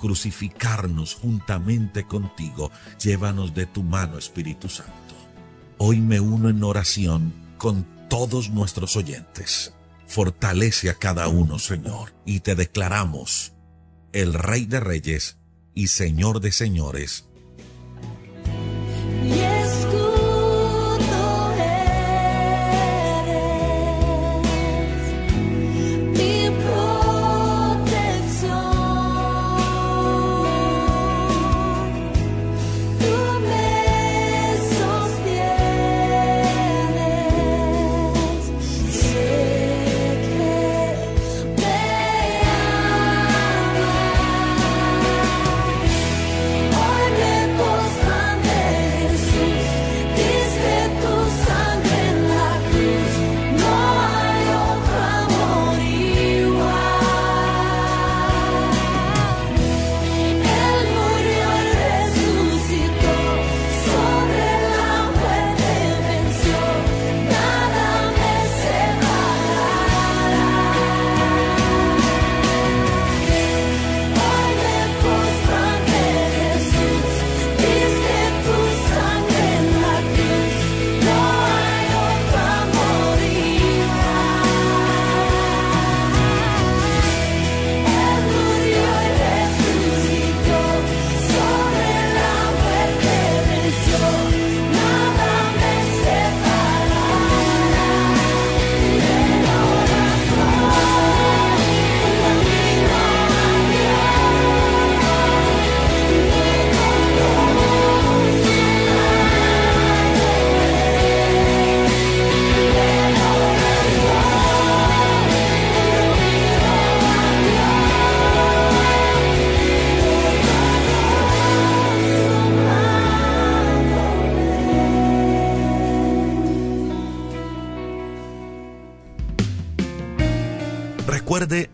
[0.00, 4.94] Crucificarnos juntamente contigo, llévanos de tu mano, Espíritu Santo.
[5.76, 9.74] Hoy me uno en oración con todos nuestros oyentes.
[10.06, 13.52] Fortalece a cada uno, Señor, y te declaramos
[14.12, 15.36] el Rey de Reyes
[15.74, 17.29] y Señor de Señores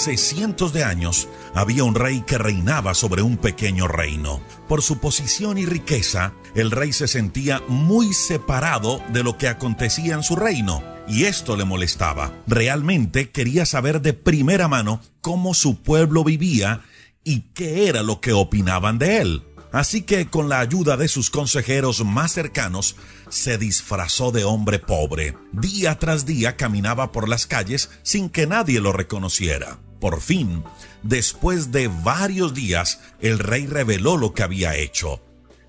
[0.00, 4.40] Hace cientos de años había un rey que reinaba sobre un pequeño reino.
[4.66, 10.14] Por su posición y riqueza, el rey se sentía muy separado de lo que acontecía
[10.14, 12.32] en su reino, y esto le molestaba.
[12.46, 16.80] Realmente quería saber de primera mano cómo su pueblo vivía
[17.22, 19.42] y qué era lo que opinaban de él.
[19.70, 22.96] Así que con la ayuda de sus consejeros más cercanos,
[23.28, 25.36] se disfrazó de hombre pobre.
[25.52, 29.78] Día tras día caminaba por las calles sin que nadie lo reconociera.
[30.00, 30.64] Por fin,
[31.02, 35.22] después de varios días, el rey reveló lo que había hecho.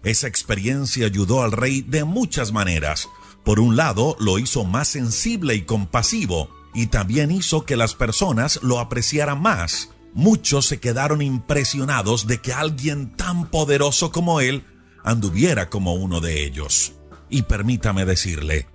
[0.04, 3.10] Esa experiencia ayudó al rey de muchas maneras.
[3.44, 8.60] Por un lado, lo hizo más sensible y compasivo, y también hizo que las personas
[8.64, 9.90] lo apreciaran más.
[10.14, 14.66] Muchos se quedaron impresionados de que alguien tan poderoso como él
[15.04, 16.94] anduviera como uno de ellos.
[17.30, 18.68] Y permítame decirle,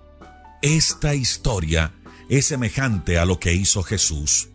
[0.63, 1.93] esta historia
[2.29, 4.49] es semejante a lo que hizo Jesús.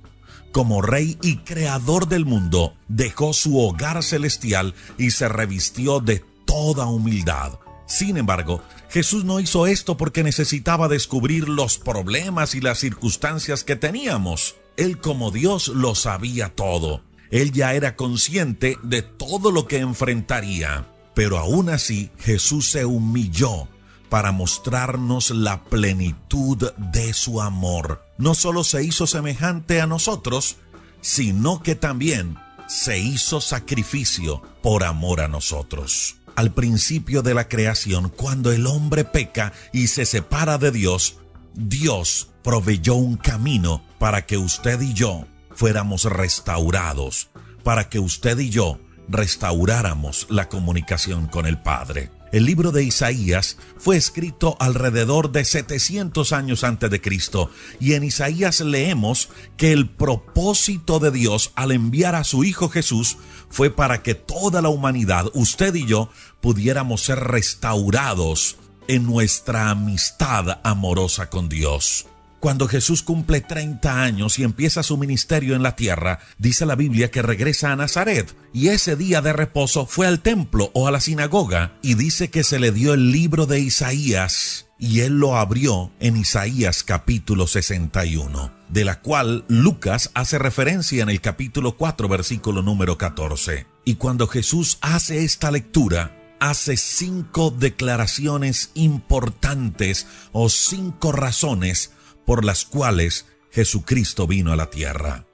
[0.51, 6.87] Como rey y creador del mundo, dejó su hogar celestial y se revistió de toda
[6.87, 7.53] humildad.
[7.87, 13.77] Sin embargo, Jesús no hizo esto porque necesitaba descubrir los problemas y las circunstancias que
[13.77, 14.55] teníamos.
[14.75, 17.01] Él como Dios lo sabía todo.
[17.29, 20.85] Él ya era consciente de todo lo que enfrentaría.
[21.15, 23.67] Pero aún así Jesús se humilló
[24.11, 28.05] para mostrarnos la plenitud de su amor.
[28.17, 30.57] No solo se hizo semejante a nosotros,
[30.99, 36.17] sino que también se hizo sacrificio por amor a nosotros.
[36.35, 41.15] Al principio de la creación, cuando el hombre peca y se separa de Dios,
[41.53, 47.29] Dios proveyó un camino para que usted y yo fuéramos restaurados,
[47.63, 52.11] para que usted y yo restauráramos la comunicación con el Padre.
[52.31, 58.03] El libro de Isaías fue escrito alrededor de 700 años antes de Cristo y en
[58.03, 63.17] Isaías leemos que el propósito de Dios al enviar a su Hijo Jesús
[63.49, 68.55] fue para que toda la humanidad, usted y yo, pudiéramos ser restaurados
[68.87, 72.07] en nuestra amistad amorosa con Dios.
[72.41, 77.11] Cuando Jesús cumple 30 años y empieza su ministerio en la tierra, dice la Biblia
[77.11, 81.01] que regresa a Nazaret y ese día de reposo fue al templo o a la
[81.01, 85.91] sinagoga y dice que se le dio el libro de Isaías y él lo abrió
[85.99, 92.63] en Isaías capítulo 61, de la cual Lucas hace referencia en el capítulo 4 versículo
[92.63, 93.67] número 14.
[93.85, 101.91] Y cuando Jesús hace esta lectura, hace cinco declaraciones importantes o cinco razones
[102.25, 105.25] por las cuales Jesucristo vino a la tierra.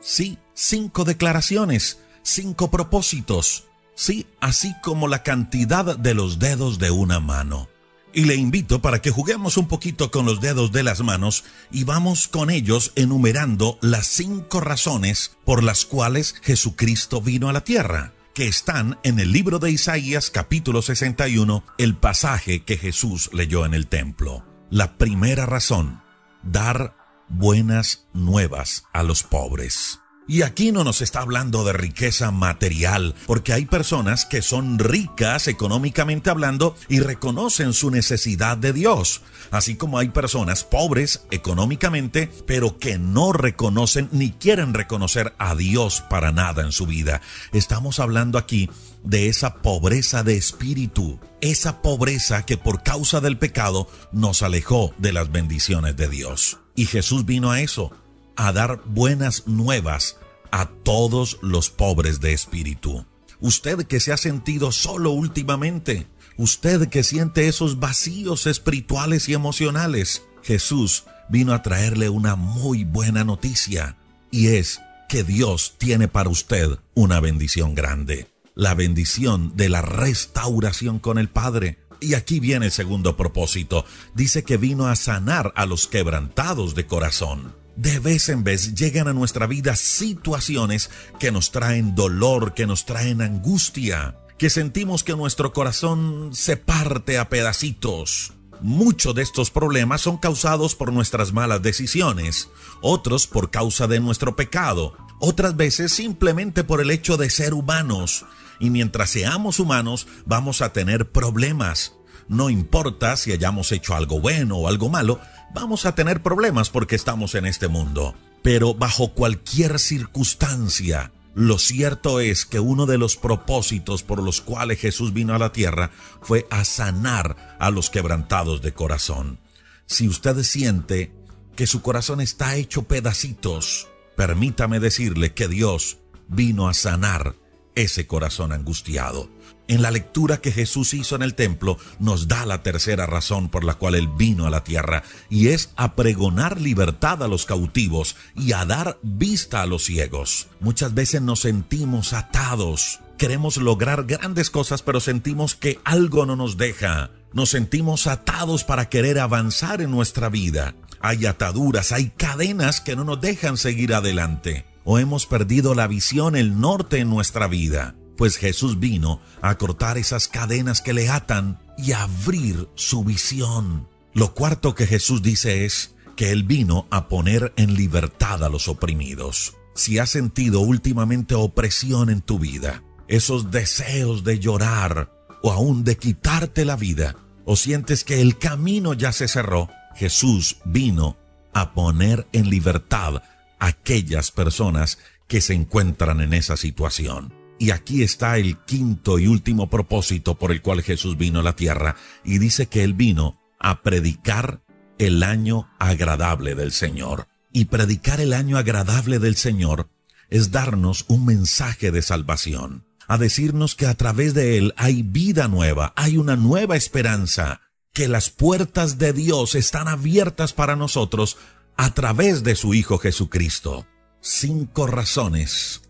[0.00, 7.20] Sí, cinco declaraciones, cinco propósitos, sí, así como la cantidad de los dedos de una
[7.20, 7.68] mano.
[8.12, 11.84] Y le invito para que juguemos un poquito con los dedos de las manos y
[11.84, 18.14] vamos con ellos enumerando las cinco razones por las cuales Jesucristo vino a la tierra
[18.36, 23.72] que están en el libro de Isaías capítulo 61, el pasaje que Jesús leyó en
[23.72, 24.44] el templo.
[24.68, 26.02] La primera razón,
[26.46, 26.96] dar
[27.28, 30.00] buenas nuevas a los pobres.
[30.28, 35.46] Y aquí no nos está hablando de riqueza material, porque hay personas que son ricas
[35.46, 42.80] económicamente hablando y reconocen su necesidad de Dios, así como hay personas pobres económicamente, pero
[42.80, 47.20] que no reconocen ni quieren reconocer a Dios para nada en su vida.
[47.52, 48.68] Estamos hablando aquí
[49.04, 55.12] de esa pobreza de espíritu, esa pobreza que por causa del pecado nos alejó de
[55.12, 56.58] las bendiciones de Dios.
[56.74, 57.92] Y Jesús vino a eso,
[58.36, 60.16] a dar buenas nuevas
[60.50, 63.04] a todos los pobres de espíritu.
[63.40, 70.22] Usted que se ha sentido solo últimamente, usted que siente esos vacíos espirituales y emocionales,
[70.42, 73.96] Jesús vino a traerle una muy buena noticia,
[74.30, 80.98] y es que Dios tiene para usted una bendición grande, la bendición de la restauración
[80.98, 81.78] con el Padre.
[82.00, 83.84] Y aquí viene el segundo propósito.
[84.14, 87.54] Dice que vino a sanar a los quebrantados de corazón.
[87.76, 92.86] De vez en vez llegan a nuestra vida situaciones que nos traen dolor, que nos
[92.86, 98.32] traen angustia, que sentimos que nuestro corazón se parte a pedacitos.
[98.62, 102.48] Muchos de estos problemas son causados por nuestras malas decisiones,
[102.80, 108.24] otros por causa de nuestro pecado, otras veces simplemente por el hecho de ser humanos.
[108.58, 111.92] Y mientras seamos humanos vamos a tener problemas.
[112.28, 115.20] No importa si hayamos hecho algo bueno o algo malo,
[115.54, 118.14] vamos a tener problemas porque estamos en este mundo.
[118.42, 124.80] Pero bajo cualquier circunstancia, lo cierto es que uno de los propósitos por los cuales
[124.80, 125.90] Jesús vino a la tierra
[126.22, 129.38] fue a sanar a los quebrantados de corazón.
[129.86, 131.12] Si usted siente
[131.54, 135.98] que su corazón está hecho pedacitos, permítame decirle que Dios
[136.28, 137.36] vino a sanar
[137.74, 139.28] ese corazón angustiado.
[139.68, 143.64] En la lectura que Jesús hizo en el templo nos da la tercera razón por
[143.64, 148.14] la cual Él vino a la tierra, y es a pregonar libertad a los cautivos
[148.36, 150.46] y a dar vista a los ciegos.
[150.60, 156.56] Muchas veces nos sentimos atados, queremos lograr grandes cosas, pero sentimos que algo no nos
[156.56, 157.10] deja.
[157.32, 160.74] Nos sentimos atados para querer avanzar en nuestra vida.
[161.00, 164.64] Hay ataduras, hay cadenas que no nos dejan seguir adelante.
[164.84, 169.98] O hemos perdido la visión, el norte en nuestra vida pues Jesús vino a cortar
[169.98, 173.88] esas cadenas que le atan y abrir su visión.
[174.14, 178.68] Lo cuarto que Jesús dice es que Él vino a poner en libertad a los
[178.68, 179.54] oprimidos.
[179.74, 185.12] si has sentido últimamente opresión en tu vida, esos deseos de llorar
[185.42, 187.14] o aún de quitarte la vida,
[187.44, 191.18] o sientes que el camino ya se cerró, Jesús vino
[191.52, 193.22] a poner en libertad
[193.58, 194.98] a aquellas personas
[195.28, 197.32] que se encuentran en esa situación.
[197.58, 201.56] Y aquí está el quinto y último propósito por el cual Jesús vino a la
[201.56, 204.60] tierra y dice que él vino a predicar
[204.98, 207.28] el año agradable del Señor.
[207.52, 209.88] Y predicar el año agradable del Señor
[210.28, 215.48] es darnos un mensaje de salvación, a decirnos que a través de él hay vida
[215.48, 217.62] nueva, hay una nueva esperanza,
[217.94, 221.38] que las puertas de Dios están abiertas para nosotros
[221.78, 223.86] a través de su Hijo Jesucristo.
[224.20, 225.80] Cinco razones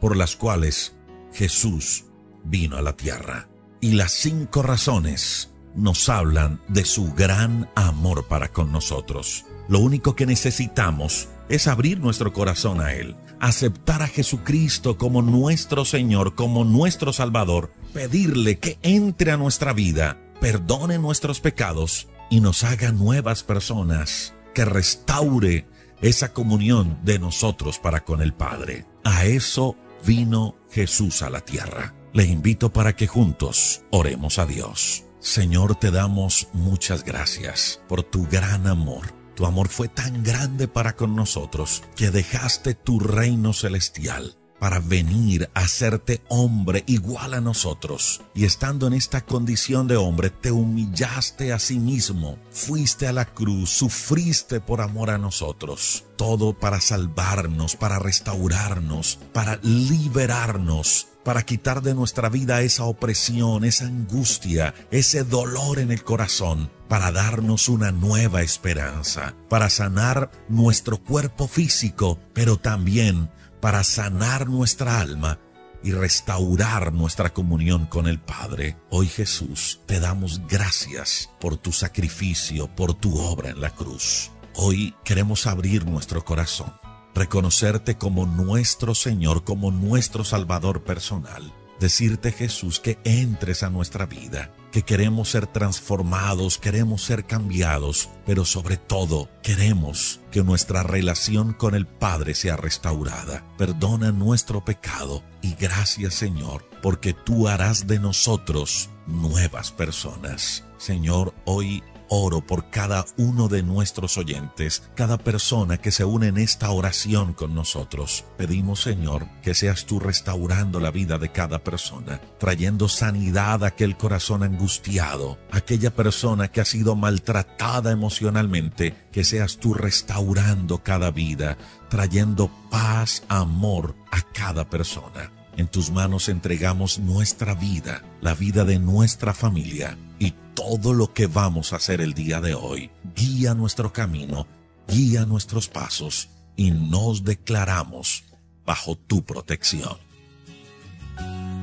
[0.00, 0.94] por las cuales
[1.32, 2.04] Jesús
[2.44, 3.48] vino a la tierra.
[3.80, 9.46] Y las cinco razones nos hablan de su gran amor para con nosotros.
[9.68, 15.84] Lo único que necesitamos es abrir nuestro corazón a Él, aceptar a Jesucristo como nuestro
[15.84, 22.64] Señor, como nuestro Salvador, pedirle que entre a nuestra vida, perdone nuestros pecados y nos
[22.64, 25.66] haga nuevas personas, que restaure
[26.00, 28.86] esa comunión de nosotros para con el Padre.
[29.04, 31.94] A eso vino Jesús a la tierra.
[32.12, 35.04] Le invito para que juntos oremos a Dios.
[35.20, 39.14] Señor, te damos muchas gracias por tu gran amor.
[39.36, 45.50] Tu amor fue tan grande para con nosotros que dejaste tu reino celestial para venir
[45.54, 48.20] a hacerte hombre igual a nosotros.
[48.34, 53.24] Y estando en esta condición de hombre, te humillaste a sí mismo, fuiste a la
[53.24, 56.04] cruz, sufriste por amor a nosotros.
[56.16, 63.84] Todo para salvarnos, para restaurarnos, para liberarnos para quitar de nuestra vida esa opresión, esa
[63.84, 71.46] angustia, ese dolor en el corazón, para darnos una nueva esperanza, para sanar nuestro cuerpo
[71.46, 73.28] físico, pero también
[73.60, 75.38] para sanar nuestra alma
[75.82, 78.76] y restaurar nuestra comunión con el Padre.
[78.90, 84.30] Hoy Jesús, te damos gracias por tu sacrificio, por tu obra en la cruz.
[84.54, 86.72] Hoy queremos abrir nuestro corazón,
[87.14, 94.52] reconocerte como nuestro Señor, como nuestro Salvador personal decirte Jesús que entres a nuestra vida,
[94.70, 101.74] que queremos ser transformados, queremos ser cambiados, pero sobre todo queremos que nuestra relación con
[101.74, 103.44] el Padre sea restaurada.
[103.58, 110.64] Perdona nuestro pecado y gracias Señor, porque tú harás de nosotros nuevas personas.
[110.78, 116.36] Señor, hoy oro por cada uno de nuestros oyentes, cada persona que se une en
[116.36, 118.24] esta oración con nosotros.
[118.36, 123.96] Pedimos, Señor, que seas tú restaurando la vida de cada persona, trayendo sanidad a aquel
[123.96, 131.56] corazón angustiado, aquella persona que ha sido maltratada emocionalmente, que seas tú restaurando cada vida,
[131.88, 135.39] trayendo paz, amor a cada persona.
[135.56, 141.26] En tus manos entregamos nuestra vida, la vida de nuestra familia y todo lo que
[141.26, 142.90] vamos a hacer el día de hoy.
[143.14, 144.46] Guía nuestro camino,
[144.88, 148.24] guía nuestros pasos y nos declaramos
[148.64, 149.96] bajo tu protección.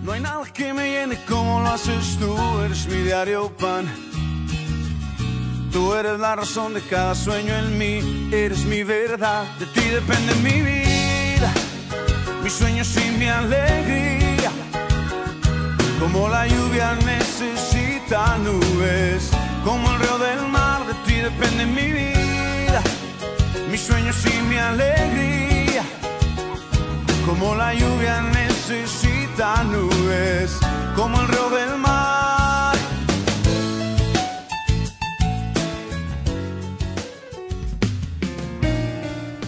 [0.03, 3.85] No hay nada que me llene como lo haces tú, eres mi diario pan.
[5.71, 10.33] Tú eres la razón de cada sueño en mí, eres mi verdad, de ti depende
[10.35, 11.53] mi vida,
[12.47, 14.51] mis sueños y mi alegría.
[15.99, 19.31] Como la lluvia necesita nubes,
[19.65, 22.81] como el río del mar, de ti depende mi vida,
[23.69, 25.83] mis sueños y mi alegría.
[27.25, 30.57] Como la lluvia necesita nubes,
[30.95, 32.77] como el río del mar.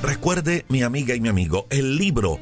[0.03, 2.41] Recuerde, mi amiga y mi amigo, el libro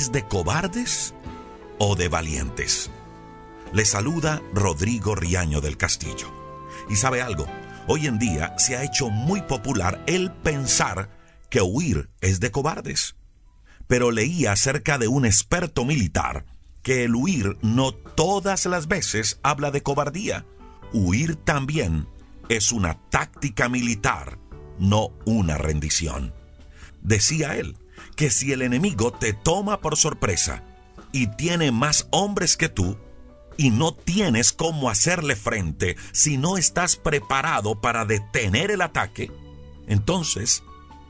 [0.00, 1.14] Es de cobardes
[1.78, 2.90] o de valientes?
[3.74, 6.32] Le saluda Rodrigo Riaño del Castillo.
[6.88, 7.46] Y sabe algo,
[7.86, 11.10] hoy en día se ha hecho muy popular el pensar
[11.50, 13.14] que huir es de cobardes.
[13.88, 16.46] Pero leí acerca de un experto militar
[16.82, 20.46] que el huir no todas las veces habla de cobardía.
[20.94, 22.08] Huir también
[22.48, 24.38] es una táctica militar,
[24.78, 26.32] no una rendición.
[27.02, 27.76] Decía él
[28.20, 30.62] que si el enemigo te toma por sorpresa
[31.10, 32.98] y tiene más hombres que tú,
[33.56, 39.32] y no tienes cómo hacerle frente si no estás preparado para detener el ataque,
[39.86, 40.62] entonces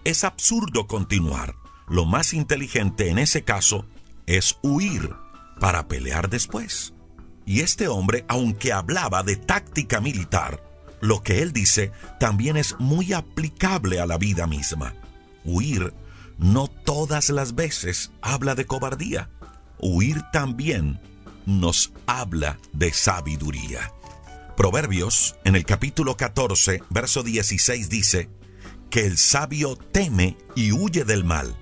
[0.04, 1.56] es absurdo continuar.
[1.88, 3.86] Lo más inteligente en ese caso
[4.26, 5.12] es huir
[5.58, 6.94] para pelear después.
[7.44, 10.62] Y este hombre, aunque hablaba de táctica militar,
[11.00, 11.90] lo que él dice
[12.20, 14.94] también es muy aplicable a la vida misma.
[15.44, 15.92] Huir
[16.40, 19.28] no todas las veces habla de cobardía.
[19.78, 21.00] Huir también
[21.46, 23.92] nos habla de sabiduría.
[24.56, 28.30] Proverbios, en el capítulo 14, verso 16 dice,
[28.90, 31.56] que el sabio teme y huye del mal,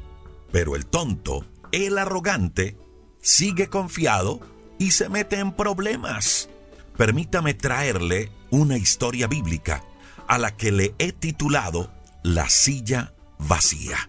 [0.51, 2.76] pero el tonto, el arrogante,
[3.20, 4.41] sigue confiado
[4.79, 6.49] y se mete en problemas.
[6.97, 9.85] Permítame traerle una historia bíblica
[10.26, 14.09] a la que le he titulado La silla vacía.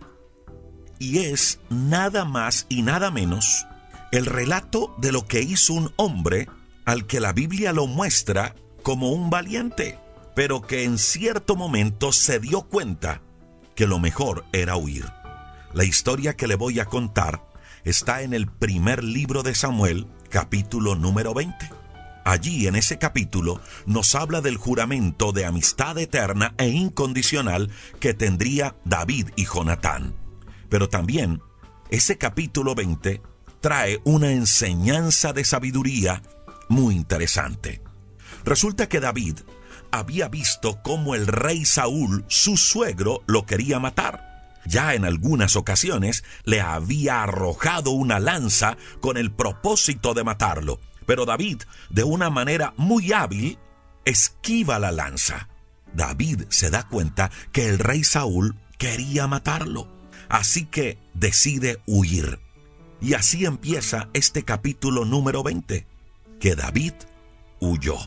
[1.00, 3.66] Y es nada más y nada menos
[4.12, 6.50] el relato de lo que hizo un hombre
[6.86, 9.98] al que la Biblia lo muestra como un valiente,
[10.36, 13.22] pero que en cierto momento se dio cuenta
[13.76, 15.06] que lo mejor era huir.
[15.74, 17.44] La historia que le voy a contar
[17.84, 21.70] está en el primer libro de Samuel, capítulo número 20.
[22.26, 27.70] Allí en ese capítulo nos habla del juramento de amistad eterna e incondicional
[28.00, 30.19] que tendría David y Jonatán.
[30.70, 31.42] Pero también
[31.90, 33.22] ese capítulo 20
[33.62, 36.22] trae una enseñanza de sabiduría
[36.70, 37.82] muy interesante.
[38.46, 39.40] Resulta que David
[39.92, 44.30] había visto cómo el rey Saúl, su suegro, lo quería matar.
[44.66, 51.26] Ya en algunas ocasiones le había arrojado una lanza con el propósito de matarlo, pero
[51.26, 53.58] David, de una manera muy hábil,
[54.06, 55.50] esquiva la lanza.
[55.94, 59.88] David se da cuenta que el rey Saúl quería matarlo,
[60.30, 62.40] así que decide huir.
[63.02, 65.88] Y así empieza este capítulo número 20,
[66.40, 66.94] que David
[67.60, 67.98] huyó,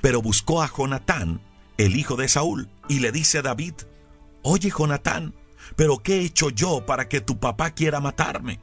[0.00, 1.40] pero buscó a Jonatán,
[1.78, 3.74] el hijo de Saúl, y le dice a David,
[4.42, 5.34] Oye Jonatán,
[5.76, 8.60] pero ¿qué he hecho yo para que tu papá quiera matarme?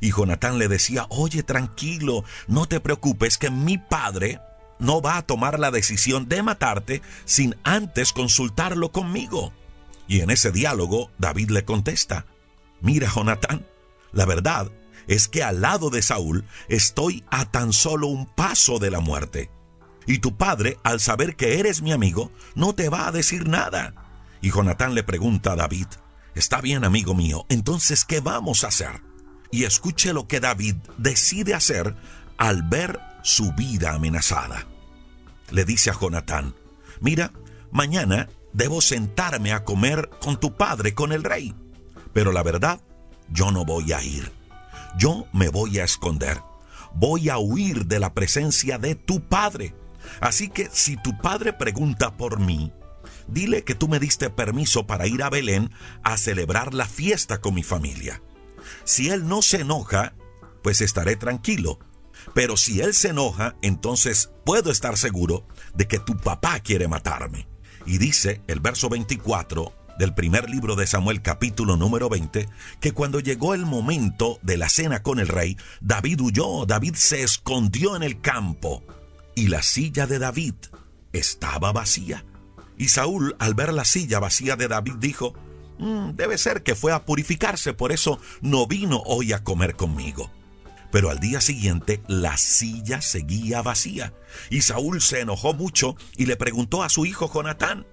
[0.00, 4.40] Y Jonatán le decía, Oye tranquilo, no te preocupes que mi padre
[4.78, 9.52] no va a tomar la decisión de matarte sin antes consultarlo conmigo.
[10.08, 12.26] Y en ese diálogo David le contesta,
[12.80, 13.66] Mira Jonatán,
[14.12, 14.70] la verdad
[15.06, 19.50] es que al lado de Saúl estoy a tan solo un paso de la muerte.
[20.06, 23.94] Y tu padre, al saber que eres mi amigo, no te va a decir nada.
[24.40, 25.86] Y Jonatán le pregunta a David,
[26.34, 29.02] Está bien, amigo mío, entonces, ¿qué vamos a hacer?
[29.50, 31.96] Y escuche lo que David decide hacer
[32.38, 34.66] al ver su vida amenazada.
[35.50, 36.54] Le dice a Jonatán,
[37.00, 37.32] Mira,
[37.72, 41.54] mañana debo sentarme a comer con tu padre, con el rey.
[42.12, 42.80] Pero la verdad,
[43.28, 44.40] yo no voy a ir
[44.96, 46.42] yo me voy a esconder.
[46.94, 49.74] Voy a huir de la presencia de tu padre.
[50.20, 52.72] Así que si tu padre pregunta por mí,
[53.28, 55.70] dile que tú me diste permiso para ir a Belén
[56.02, 58.22] a celebrar la fiesta con mi familia.
[58.84, 60.14] Si él no se enoja,
[60.62, 61.78] pues estaré tranquilo.
[62.34, 67.48] Pero si él se enoja, entonces puedo estar seguro de que tu papá quiere matarme.
[67.86, 72.48] Y dice el verso 24 del primer libro de Samuel capítulo número 20,
[72.80, 77.22] que cuando llegó el momento de la cena con el rey, David huyó, David se
[77.22, 78.82] escondió en el campo
[79.34, 80.54] y la silla de David
[81.12, 82.24] estaba vacía.
[82.78, 85.34] Y Saúl, al ver la silla vacía de David, dijo,
[85.78, 90.30] mm, debe ser que fue a purificarse, por eso no vino hoy a comer conmigo.
[90.90, 94.14] Pero al día siguiente la silla seguía vacía,
[94.48, 97.86] y Saúl se enojó mucho y le preguntó a su hijo Jonatán.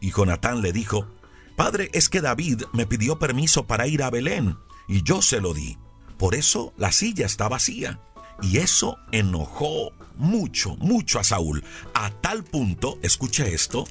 [0.00, 1.17] Y Jonatán le dijo,
[1.58, 4.56] Padre, es que David me pidió permiso para ir a Belén
[4.86, 5.76] y yo se lo di.
[6.16, 7.98] Por eso la silla está vacía.
[8.40, 13.88] Y eso enojó mucho, mucho a Saúl, a tal punto, escuche esto,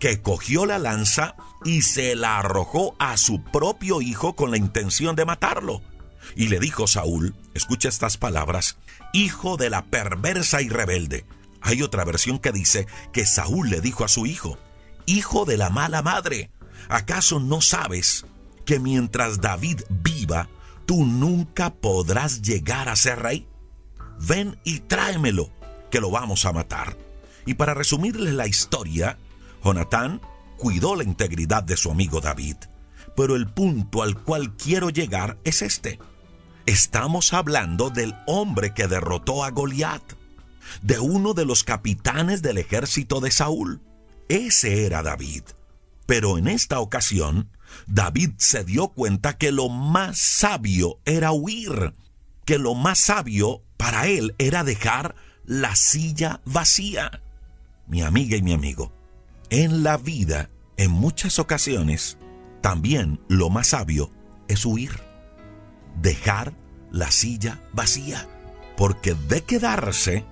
[0.00, 1.36] que cogió la lanza
[1.66, 5.82] y se la arrojó a su propio hijo con la intención de matarlo.
[6.34, 8.78] Y le dijo Saúl, escucha estas palabras,
[9.12, 11.26] hijo de la perversa y rebelde.
[11.60, 14.56] Hay otra versión que dice que Saúl le dijo a su hijo,
[15.04, 16.50] hijo de la mala madre.
[16.88, 18.26] ¿Acaso no sabes
[18.64, 20.48] que mientras David viva,
[20.86, 23.48] tú nunca podrás llegar a ser rey?
[24.20, 25.50] Ven y tráemelo,
[25.90, 26.96] que lo vamos a matar.
[27.44, 29.18] Y para resumirles la historia,
[29.64, 30.20] Jonatán
[30.56, 32.56] cuidó la integridad de su amigo David.
[33.16, 35.98] Pero el punto al cual quiero llegar es este.
[36.66, 40.02] Estamos hablando del hombre que derrotó a Goliat,
[40.82, 43.80] de uno de los capitanes del ejército de Saúl.
[44.28, 45.44] Ese era David.
[46.06, 47.50] Pero en esta ocasión,
[47.86, 51.94] David se dio cuenta que lo más sabio era huir,
[52.44, 57.22] que lo más sabio para él era dejar la silla vacía.
[57.88, 58.92] Mi amiga y mi amigo,
[59.50, 62.18] en la vida, en muchas ocasiones,
[62.60, 64.10] también lo más sabio
[64.48, 64.92] es huir,
[66.00, 66.54] dejar
[66.90, 68.28] la silla vacía,
[68.76, 70.24] porque de quedarse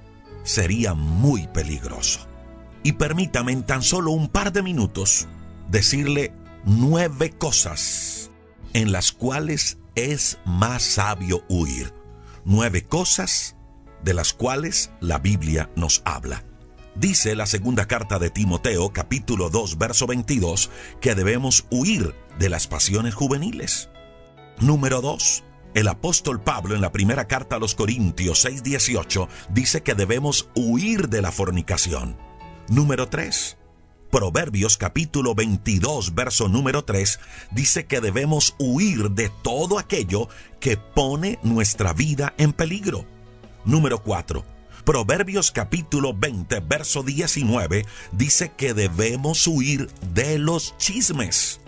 [0.45, 2.27] sería muy peligroso.
[2.83, 5.27] Y permítame en tan solo un par de minutos
[5.68, 6.32] decirle
[6.64, 8.30] nueve cosas
[8.72, 11.92] en las cuales es más sabio huir.
[12.44, 13.56] Nueve cosas
[14.02, 16.44] de las cuales la Biblia nos habla.
[16.94, 22.66] Dice la segunda carta de Timoteo capítulo 2 verso 22 que debemos huir de las
[22.66, 23.90] pasiones juveniles.
[24.60, 25.44] Número 2.
[25.74, 31.08] El apóstol Pablo en la primera carta a los Corintios 6:18 dice que debemos huir
[31.08, 32.16] de la fornicación.
[32.68, 33.58] Número 3.
[34.14, 37.18] Proverbios capítulo 22 verso número 3
[37.50, 40.28] dice que debemos huir de todo aquello
[40.60, 43.06] que pone nuestra vida en peligro.
[43.64, 44.44] Número 4.
[44.84, 51.60] Proverbios capítulo 20, verso 19 dice que debemos huir de los chismes.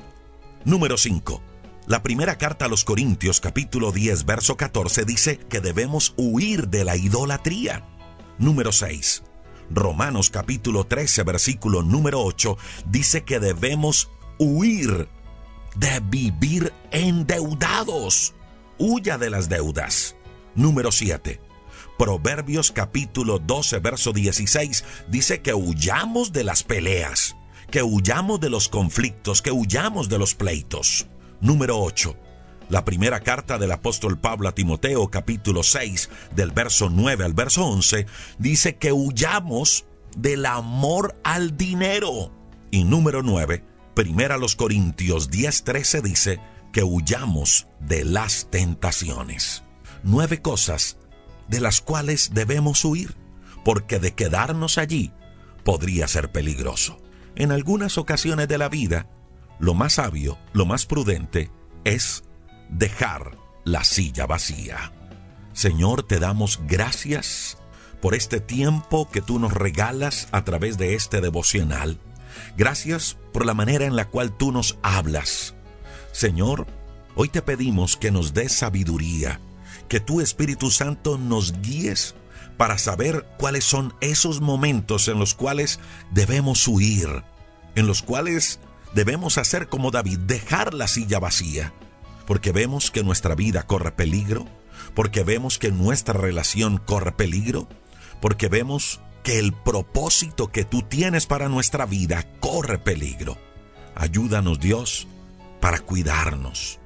[0.65, 1.43] Número 5.
[1.89, 6.85] La primera carta a los Corintios capítulo 10, verso 14 dice que debemos huir de
[6.85, 7.85] la idolatría.
[8.39, 9.25] Número 6.
[9.71, 12.57] Romanos capítulo 13, versículo número 8
[12.87, 15.09] dice que debemos huir
[15.77, 18.35] de vivir endeudados.
[18.79, 20.17] Huya de las deudas.
[20.55, 21.41] Número 7.
[21.99, 27.37] Proverbios capítulo 12, verso 16 dice que huyamos de las peleas,
[27.71, 31.07] que huyamos de los conflictos, que huyamos de los pleitos.
[31.41, 32.17] Número 8.
[32.69, 37.65] La primera carta del apóstol Pablo a Timoteo capítulo 6 del verso 9 al verso
[37.65, 38.07] 11
[38.39, 39.87] dice que huyamos
[40.17, 42.33] del amor al dinero.
[42.73, 43.63] Y número 9,
[43.95, 46.41] primera los Corintios 10:13 dice
[46.73, 49.63] que huyamos de las tentaciones.
[50.03, 50.99] Nueve cosas
[51.47, 53.15] de las cuales debemos huir,
[53.65, 55.13] porque de quedarnos allí
[55.65, 57.01] podría ser peligroso.
[57.37, 59.09] En algunas ocasiones de la vida,
[59.61, 61.51] lo más sabio, lo más prudente
[61.85, 62.25] es
[62.69, 64.93] dejar la silla vacía.
[65.53, 67.59] Señor, te damos gracias
[68.01, 71.99] por este tiempo que tú nos regalas a través de este devocional.
[72.57, 75.55] Gracias por la manera en la cual tú nos hablas.
[76.13, 76.67] Señor,
[77.15, 79.41] hoy te pedimos que nos des sabiduría,
[79.89, 82.15] que tu Espíritu Santo nos guíes
[82.57, 85.79] para saber cuáles son esos momentos en los cuales
[86.11, 87.25] debemos huir,
[87.75, 88.61] en los cuales
[88.95, 91.73] debemos hacer como David, dejar la silla vacía,
[92.27, 94.47] porque vemos que nuestra vida corre peligro,
[94.95, 97.69] porque vemos que nuestra relación corre peligro,
[98.21, 103.39] porque vemos que el propósito que tú tienes para nuestra vida corre peligro.
[103.95, 105.09] Ayúdanos Dios
[105.61, 106.79] para cuidarnos,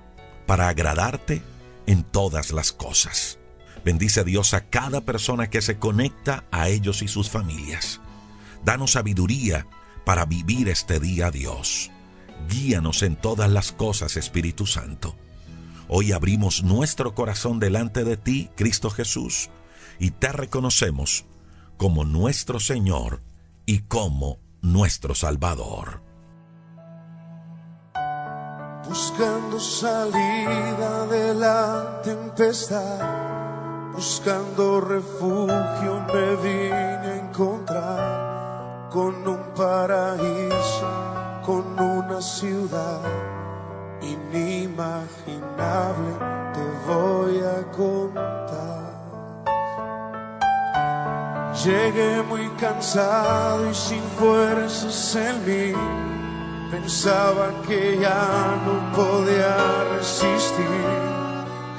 [0.46, 1.42] para agradarte
[1.86, 3.38] en todas las cosas.
[3.84, 8.00] Bendice Dios a cada persona que se conecta a ellos y sus familias.
[8.64, 9.66] Danos sabiduría
[10.04, 11.90] para vivir este día, Dios.
[12.48, 15.16] Guíanos en todas las cosas, Espíritu Santo.
[15.92, 19.50] Hoy abrimos nuestro corazón delante de ti, Cristo Jesús,
[19.98, 21.24] y te reconocemos
[21.76, 23.18] como nuestro Señor
[23.66, 26.00] y como nuestro Salvador.
[28.88, 41.80] Buscando salida de la tempestad, buscando refugio me vine a encontrar con un paraíso, con
[41.80, 43.29] una ciudad
[44.02, 46.12] inimaginable,
[46.54, 48.90] te voy a contar.
[51.64, 55.74] Llegué muy cansado y sin fuerzas en mí
[56.70, 59.56] Pensaba que ya no podía
[59.96, 60.86] resistir,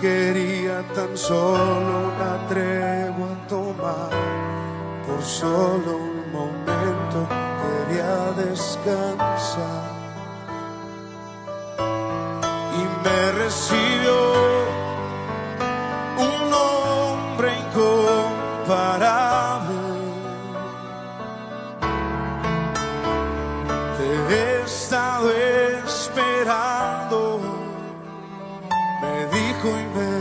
[0.02, 4.10] quería tan solo una tregua tomar,
[5.08, 7.26] por solo un momento
[7.62, 9.91] quería descansar.
[13.04, 14.16] Me recibió
[16.18, 19.22] un hombre incomparable
[24.92, 25.32] estado
[25.86, 27.40] esperando.
[29.02, 30.21] Me dijo y me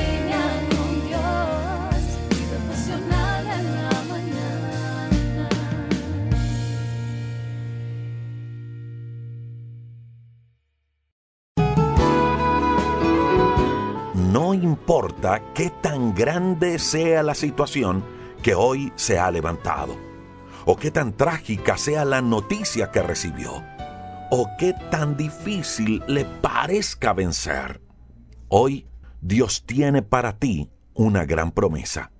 [14.81, 18.03] Importa qué tan grande sea la situación
[18.41, 19.95] que hoy se ha levantado,
[20.65, 23.63] o qué tan trágica sea la noticia que recibió,
[24.31, 27.79] o qué tan difícil le parezca vencer.
[28.47, 28.87] Hoy
[29.21, 32.11] Dios tiene para ti una gran promesa,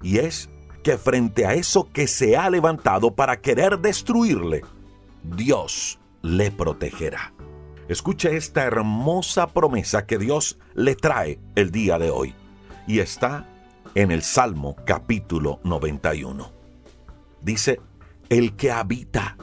[0.00, 0.48] y es
[0.82, 4.62] que frente a eso que se ha levantado para querer destruirle,
[5.22, 7.34] Dios le protegerá.
[7.88, 12.34] Escuche esta hermosa promesa que Dios le trae el día de hoy.
[12.88, 13.46] Y está
[13.94, 16.50] en el Salmo capítulo 91.
[17.42, 17.80] Dice,
[18.28, 19.36] el que habita,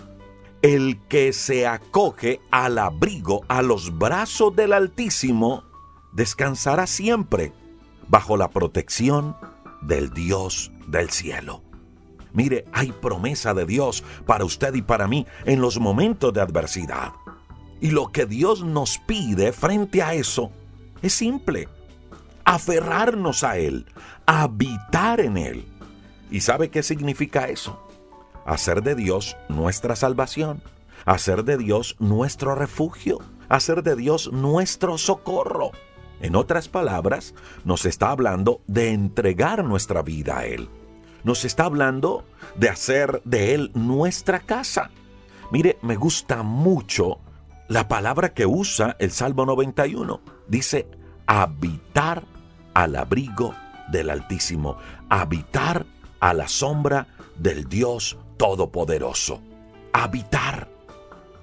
[0.62, 5.64] el que se acoge al abrigo, a los brazos del Altísimo,
[6.12, 7.54] descansará siempre
[8.10, 9.38] bajo la protección
[9.82, 11.64] del Dios del cielo.
[12.34, 17.14] Mire, hay promesa de Dios para usted y para mí en los momentos de adversidad.
[17.84, 20.52] Y lo que Dios nos pide frente a eso
[21.02, 21.68] es simple.
[22.46, 23.86] Aferrarnos a Él,
[24.26, 25.66] habitar en Él.
[26.32, 27.86] ¿Y sabe qué significa eso?
[28.46, 30.64] Hacer de Dios nuestra salvación,
[31.04, 33.20] hacer de Dios nuestro refugio,
[33.50, 35.72] hacer de Dios nuestro socorro.
[36.22, 40.70] En otras palabras, nos está hablando de entregar nuestra vida a Él.
[41.26, 42.24] Nos está hablando
[42.56, 44.90] de hacer de Él nuestra casa.
[45.52, 47.20] Mire, me gusta mucho
[47.68, 50.22] la palabra que usa el Salmo 91.
[50.48, 50.88] Dice,
[51.26, 52.24] habitar
[52.74, 53.56] al abrigo
[53.90, 54.78] del Altísimo,
[55.10, 55.86] habitar
[56.20, 57.08] a la sombra
[57.38, 59.42] del Dios Todopoderoso.
[59.94, 60.70] Habitar.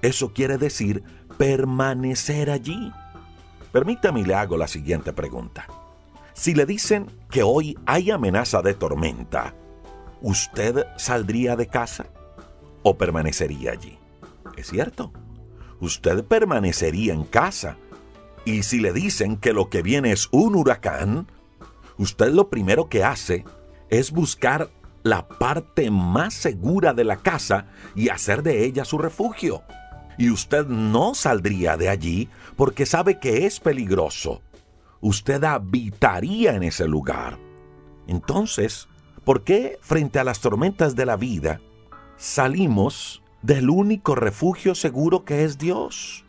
[0.02, 1.02] Eso quiere decir
[1.38, 2.92] permanecer allí.
[3.72, 5.66] Permítame y le hago la siguiente pregunta.
[6.32, 9.54] Si le dicen que hoy hay amenaza de tormenta,
[10.20, 12.06] ¿usted saldría de casa
[12.82, 13.98] o permanecería allí?
[14.56, 15.12] ¿Es cierto?
[15.80, 17.76] Usted permanecería en casa.
[18.44, 21.26] Y si le dicen que lo que viene es un huracán,
[21.96, 23.44] usted lo primero que hace
[23.88, 24.70] es buscar
[25.02, 29.62] la parte más segura de la casa y hacer de ella su refugio.
[30.18, 34.42] Y usted no saldría de allí porque sabe que es peligroso.
[35.00, 37.38] Usted habitaría en ese lugar.
[38.06, 38.88] Entonces,
[39.24, 41.60] ¿por qué frente a las tormentas de la vida
[42.18, 46.24] salimos del único refugio seguro que es Dios?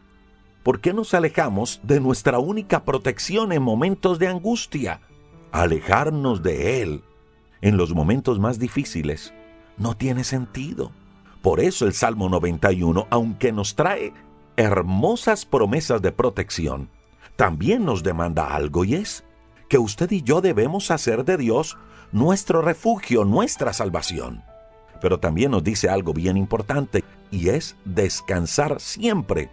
[0.63, 5.01] ¿Por qué nos alejamos de nuestra única protección en momentos de angustia?
[5.51, 7.03] Alejarnos de Él
[7.61, 9.33] en los momentos más difíciles
[9.77, 10.91] no tiene sentido.
[11.41, 14.13] Por eso el Salmo 91, aunque nos trae
[14.55, 16.89] hermosas promesas de protección,
[17.35, 19.23] también nos demanda algo y es
[19.69, 21.77] que usted y yo debemos hacer de Dios
[22.11, 24.43] nuestro refugio, nuestra salvación.
[25.01, 29.49] Pero también nos dice algo bien importante y es descansar siempre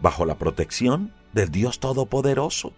[0.00, 2.72] bajo la protección del Dios Todopoderoso.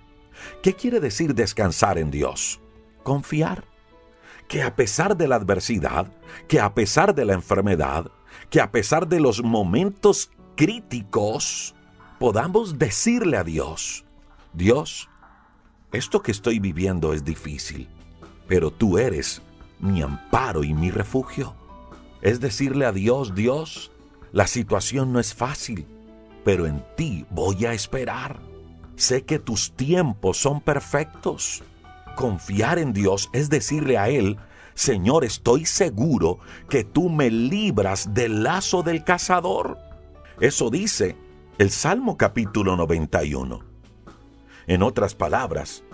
[0.63, 2.61] ¿Qué quiere decir descansar en Dios?
[3.03, 3.65] Confiar.
[4.49, 6.13] Que a pesar de la adversidad,
[6.49, 8.11] que a pesar de la enfermedad,
[8.51, 11.75] que a pesar de los momentos críticos,
[12.19, 14.05] podamos decirle a Dios,
[14.53, 15.09] Dios,
[15.93, 17.89] esto que estoy viviendo es difícil,
[18.47, 19.43] pero tú eres
[19.79, 21.55] mi amparo y mi refugio.
[22.23, 23.93] Es decirle a Dios, Dios,
[24.33, 25.87] la situación no es fácil,
[26.45, 28.41] pero en ti voy a esperar.
[28.97, 31.63] Sé que tus tiempos son perfectos.
[32.17, 34.39] Confiar en Dios es decirle a Él,
[34.75, 39.79] Señor, estoy seguro que tú me libras del lazo del cazador.
[40.41, 41.17] Eso dice
[41.59, 43.61] el Salmo capítulo 91.
[44.67, 45.85] En otras palabras,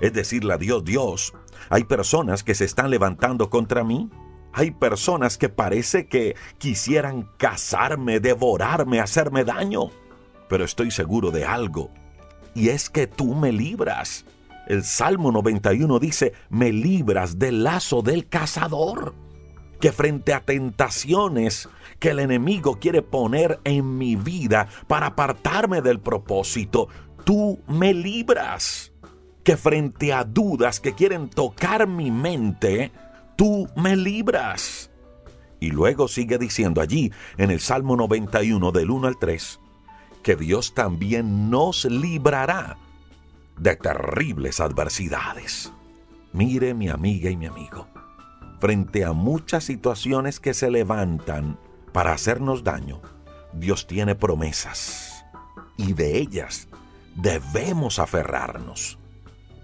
[0.00, 1.34] es decirle a Dios, Dios,
[1.68, 4.10] hay personas que se están levantando contra mí.
[4.52, 9.90] Hay personas que parece que quisieran cazarme, devorarme, hacerme daño.
[10.48, 11.90] Pero estoy seguro de algo,
[12.54, 14.24] y es que tú me libras.
[14.66, 19.14] El Salmo 91 dice, me libras del lazo del cazador,
[19.80, 26.00] que frente a tentaciones que el enemigo quiere poner en mi vida para apartarme del
[26.00, 26.88] propósito,
[27.24, 28.92] tú me libras.
[29.42, 32.92] Que frente a dudas que quieren tocar mi mente,
[33.40, 34.90] tú me libras.
[35.60, 39.60] Y luego sigue diciendo allí en el Salmo 91 del 1 al 3,
[40.22, 42.76] que Dios también nos librará
[43.56, 45.72] de terribles adversidades.
[46.34, 47.88] Mire mi amiga y mi amigo,
[48.60, 51.58] frente a muchas situaciones que se levantan
[51.94, 53.00] para hacernos daño,
[53.54, 55.24] Dios tiene promesas
[55.78, 56.68] y de ellas
[57.16, 58.98] debemos aferrarnos,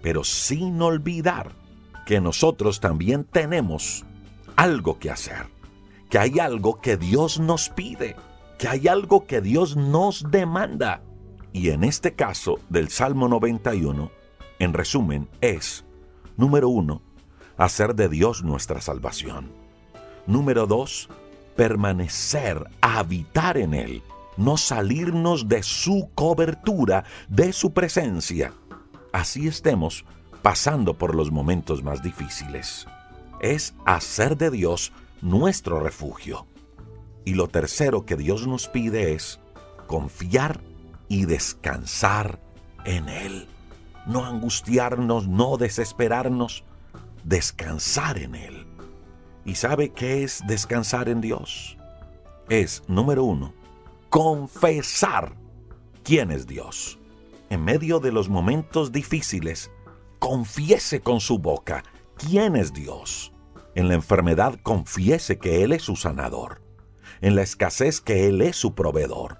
[0.01, 1.66] pero sin olvidar
[2.07, 4.05] que nosotros también tenemos
[4.55, 5.47] algo que hacer,
[6.09, 8.15] que hay algo que Dios nos pide,
[8.57, 11.01] que hay algo que Dios nos demanda.
[11.51, 14.09] Y en este caso del Salmo 91,
[14.57, 15.83] en resumen, es,
[16.37, 17.01] número uno,
[17.57, 19.51] hacer de Dios nuestra salvación.
[20.27, 21.09] Número dos,
[21.57, 24.01] permanecer, habitar en Él,
[24.37, 28.53] no salirnos de su cobertura, de su presencia.
[29.11, 30.05] Así estemos
[30.47, 32.87] pasando por los momentos más difíciles.
[33.41, 36.47] Es hacer de Dios nuestro refugio.
[37.25, 39.41] Y lo tercero que Dios nos pide es
[39.87, 40.61] confiar
[41.09, 42.39] y descansar
[42.85, 43.49] en Él.
[44.05, 46.63] No angustiarnos, no desesperarnos,
[47.25, 48.67] descansar en Él.
[49.43, 51.77] ¿Y sabe qué es descansar en Dios?
[52.47, 53.53] Es, número uno,
[54.09, 55.33] confesar
[56.05, 56.99] quién es Dios.
[57.49, 59.71] En medio de los momentos difíciles,
[60.27, 61.85] confiese con su boca
[62.17, 63.31] quién es Dios.
[63.75, 66.61] En la enfermedad, confiese que Él es su sanador.
[67.21, 69.39] En la escasez, que Él es su proveedor.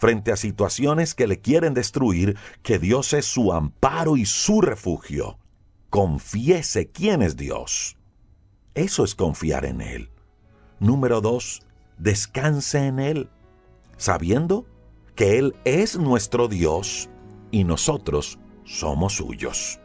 [0.00, 5.38] Frente a situaciones que le quieren destruir, que Dios es su amparo y su refugio.
[5.90, 7.98] Confiese quién es Dios.
[8.72, 10.10] Eso es confiar en Él.
[10.80, 11.60] Número dos,
[11.98, 13.28] descanse en Él,
[13.98, 14.64] sabiendo
[15.14, 17.10] que Él es nuestro Dios
[17.50, 19.81] y nosotros somos suyos.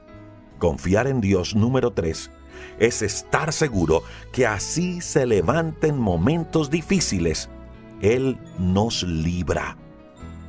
[0.57, 2.31] Confiar en Dios, número tres,
[2.79, 7.49] es estar seguro que así se levanten momentos difíciles,
[8.01, 9.77] Él nos libra.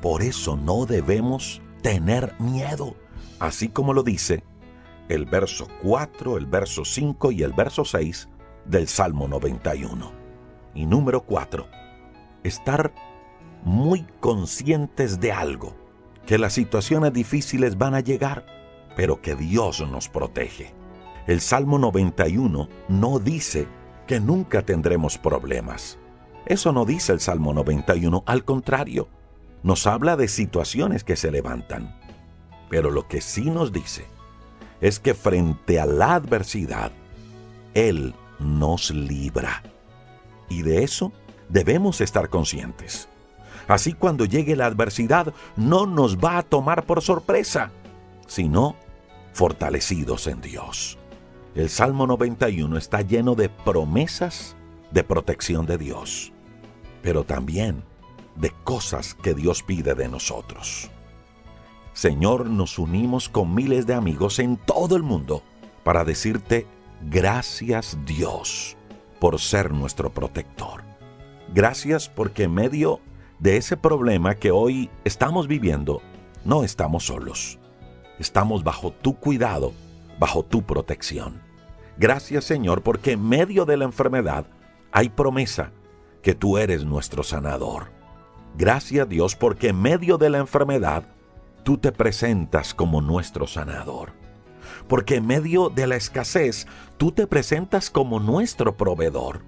[0.00, 2.94] Por eso no debemos tener miedo,
[3.38, 4.42] así como lo dice
[5.08, 8.28] el verso 4, el verso 5 y el verso 6
[8.66, 10.12] del Salmo 91.
[10.74, 11.66] Y número 4,
[12.44, 12.92] estar
[13.64, 15.74] muy conscientes de algo,
[16.26, 18.44] que las situaciones difíciles van a llegar,
[18.98, 20.74] pero que Dios nos protege.
[21.28, 23.68] El Salmo 91 no dice
[24.08, 26.00] que nunca tendremos problemas.
[26.46, 29.06] Eso no dice el Salmo 91, al contrario,
[29.62, 31.96] nos habla de situaciones que se levantan.
[32.70, 34.04] Pero lo que sí nos dice
[34.80, 36.90] es que frente a la adversidad,
[37.74, 39.62] Él nos libra.
[40.48, 41.12] Y de eso
[41.48, 43.08] debemos estar conscientes.
[43.68, 47.70] Así cuando llegue la adversidad no nos va a tomar por sorpresa,
[48.26, 48.74] sino
[49.38, 50.98] fortalecidos en Dios.
[51.54, 54.56] El Salmo 91 está lleno de promesas
[54.90, 56.32] de protección de Dios,
[57.02, 57.84] pero también
[58.34, 60.90] de cosas que Dios pide de nosotros.
[61.92, 65.44] Señor, nos unimos con miles de amigos en todo el mundo
[65.84, 66.66] para decirte
[67.08, 68.76] gracias Dios
[69.20, 70.82] por ser nuestro protector.
[71.54, 72.98] Gracias porque en medio
[73.38, 76.02] de ese problema que hoy estamos viviendo,
[76.44, 77.57] no estamos solos.
[78.18, 79.72] Estamos bajo tu cuidado,
[80.18, 81.40] bajo tu protección.
[81.96, 84.46] Gracias Señor porque en medio de la enfermedad
[84.92, 85.72] hay promesa
[86.22, 87.90] que tú eres nuestro sanador.
[88.56, 91.04] Gracias Dios porque en medio de la enfermedad
[91.62, 94.12] tú te presentas como nuestro sanador.
[94.88, 96.66] Porque en medio de la escasez,
[96.96, 99.42] tú te presentas como nuestro proveedor.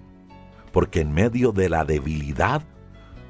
[0.72, 2.62] Porque en medio de la debilidad,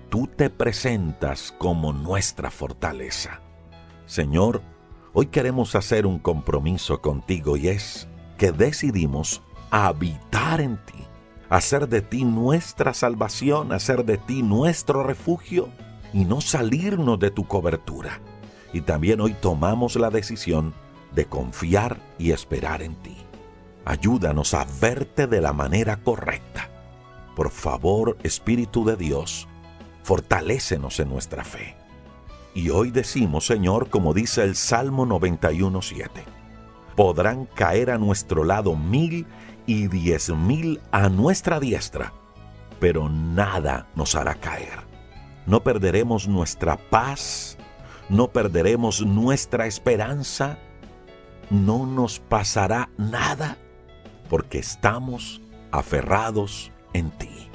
[0.08, 3.40] tú te presentas como nuestra fortaleza.
[4.06, 4.62] Señor,
[5.12, 8.08] hoy queremos hacer un compromiso contigo y es
[8.38, 11.04] que decidimos habitar en ti,
[11.48, 15.68] hacer de ti nuestra salvación, hacer de ti nuestro refugio
[16.12, 18.20] y no salirnos de tu cobertura.
[18.72, 20.74] Y también hoy tomamos la decisión
[21.12, 23.16] de confiar y esperar en ti.
[23.84, 26.70] Ayúdanos a verte de la manera correcta.
[27.34, 29.48] Por favor, Espíritu de Dios,
[30.02, 31.79] fortalécenos en nuestra fe.
[32.54, 36.08] Y hoy decimos, Señor, como dice el Salmo 91.7,
[36.96, 39.26] podrán caer a nuestro lado mil
[39.66, 42.12] y diez mil a nuestra diestra,
[42.80, 44.80] pero nada nos hará caer.
[45.46, 47.56] No perderemos nuestra paz,
[48.08, 50.58] no perderemos nuestra esperanza,
[51.50, 53.56] no nos pasará nada,
[54.28, 55.40] porque estamos
[55.70, 57.48] aferrados en ti.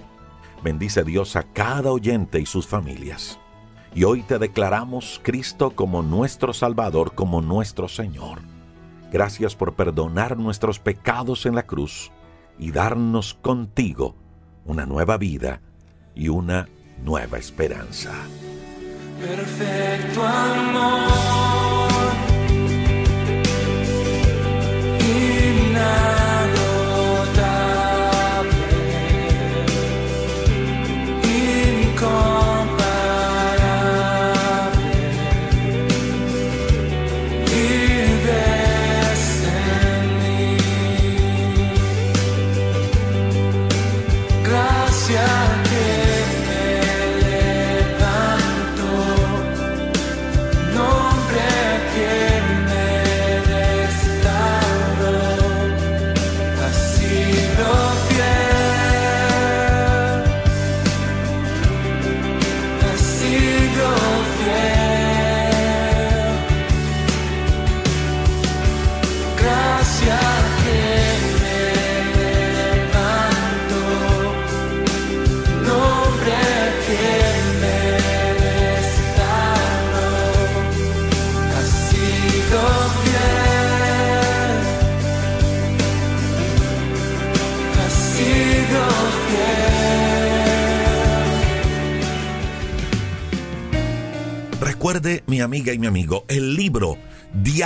[0.64, 3.40] Bendice Dios a cada oyente y sus familias.
[3.96, 8.40] Y hoy te declaramos Cristo como nuestro Salvador, como nuestro Señor.
[9.10, 12.12] Gracias por perdonar nuestros pecados en la cruz
[12.60, 14.18] y darnos contigo
[14.66, 15.62] una nueva vida
[16.14, 16.68] y una
[17.06, 18.12] nueva esperanza.
[19.22, 21.16] Perfecto amor.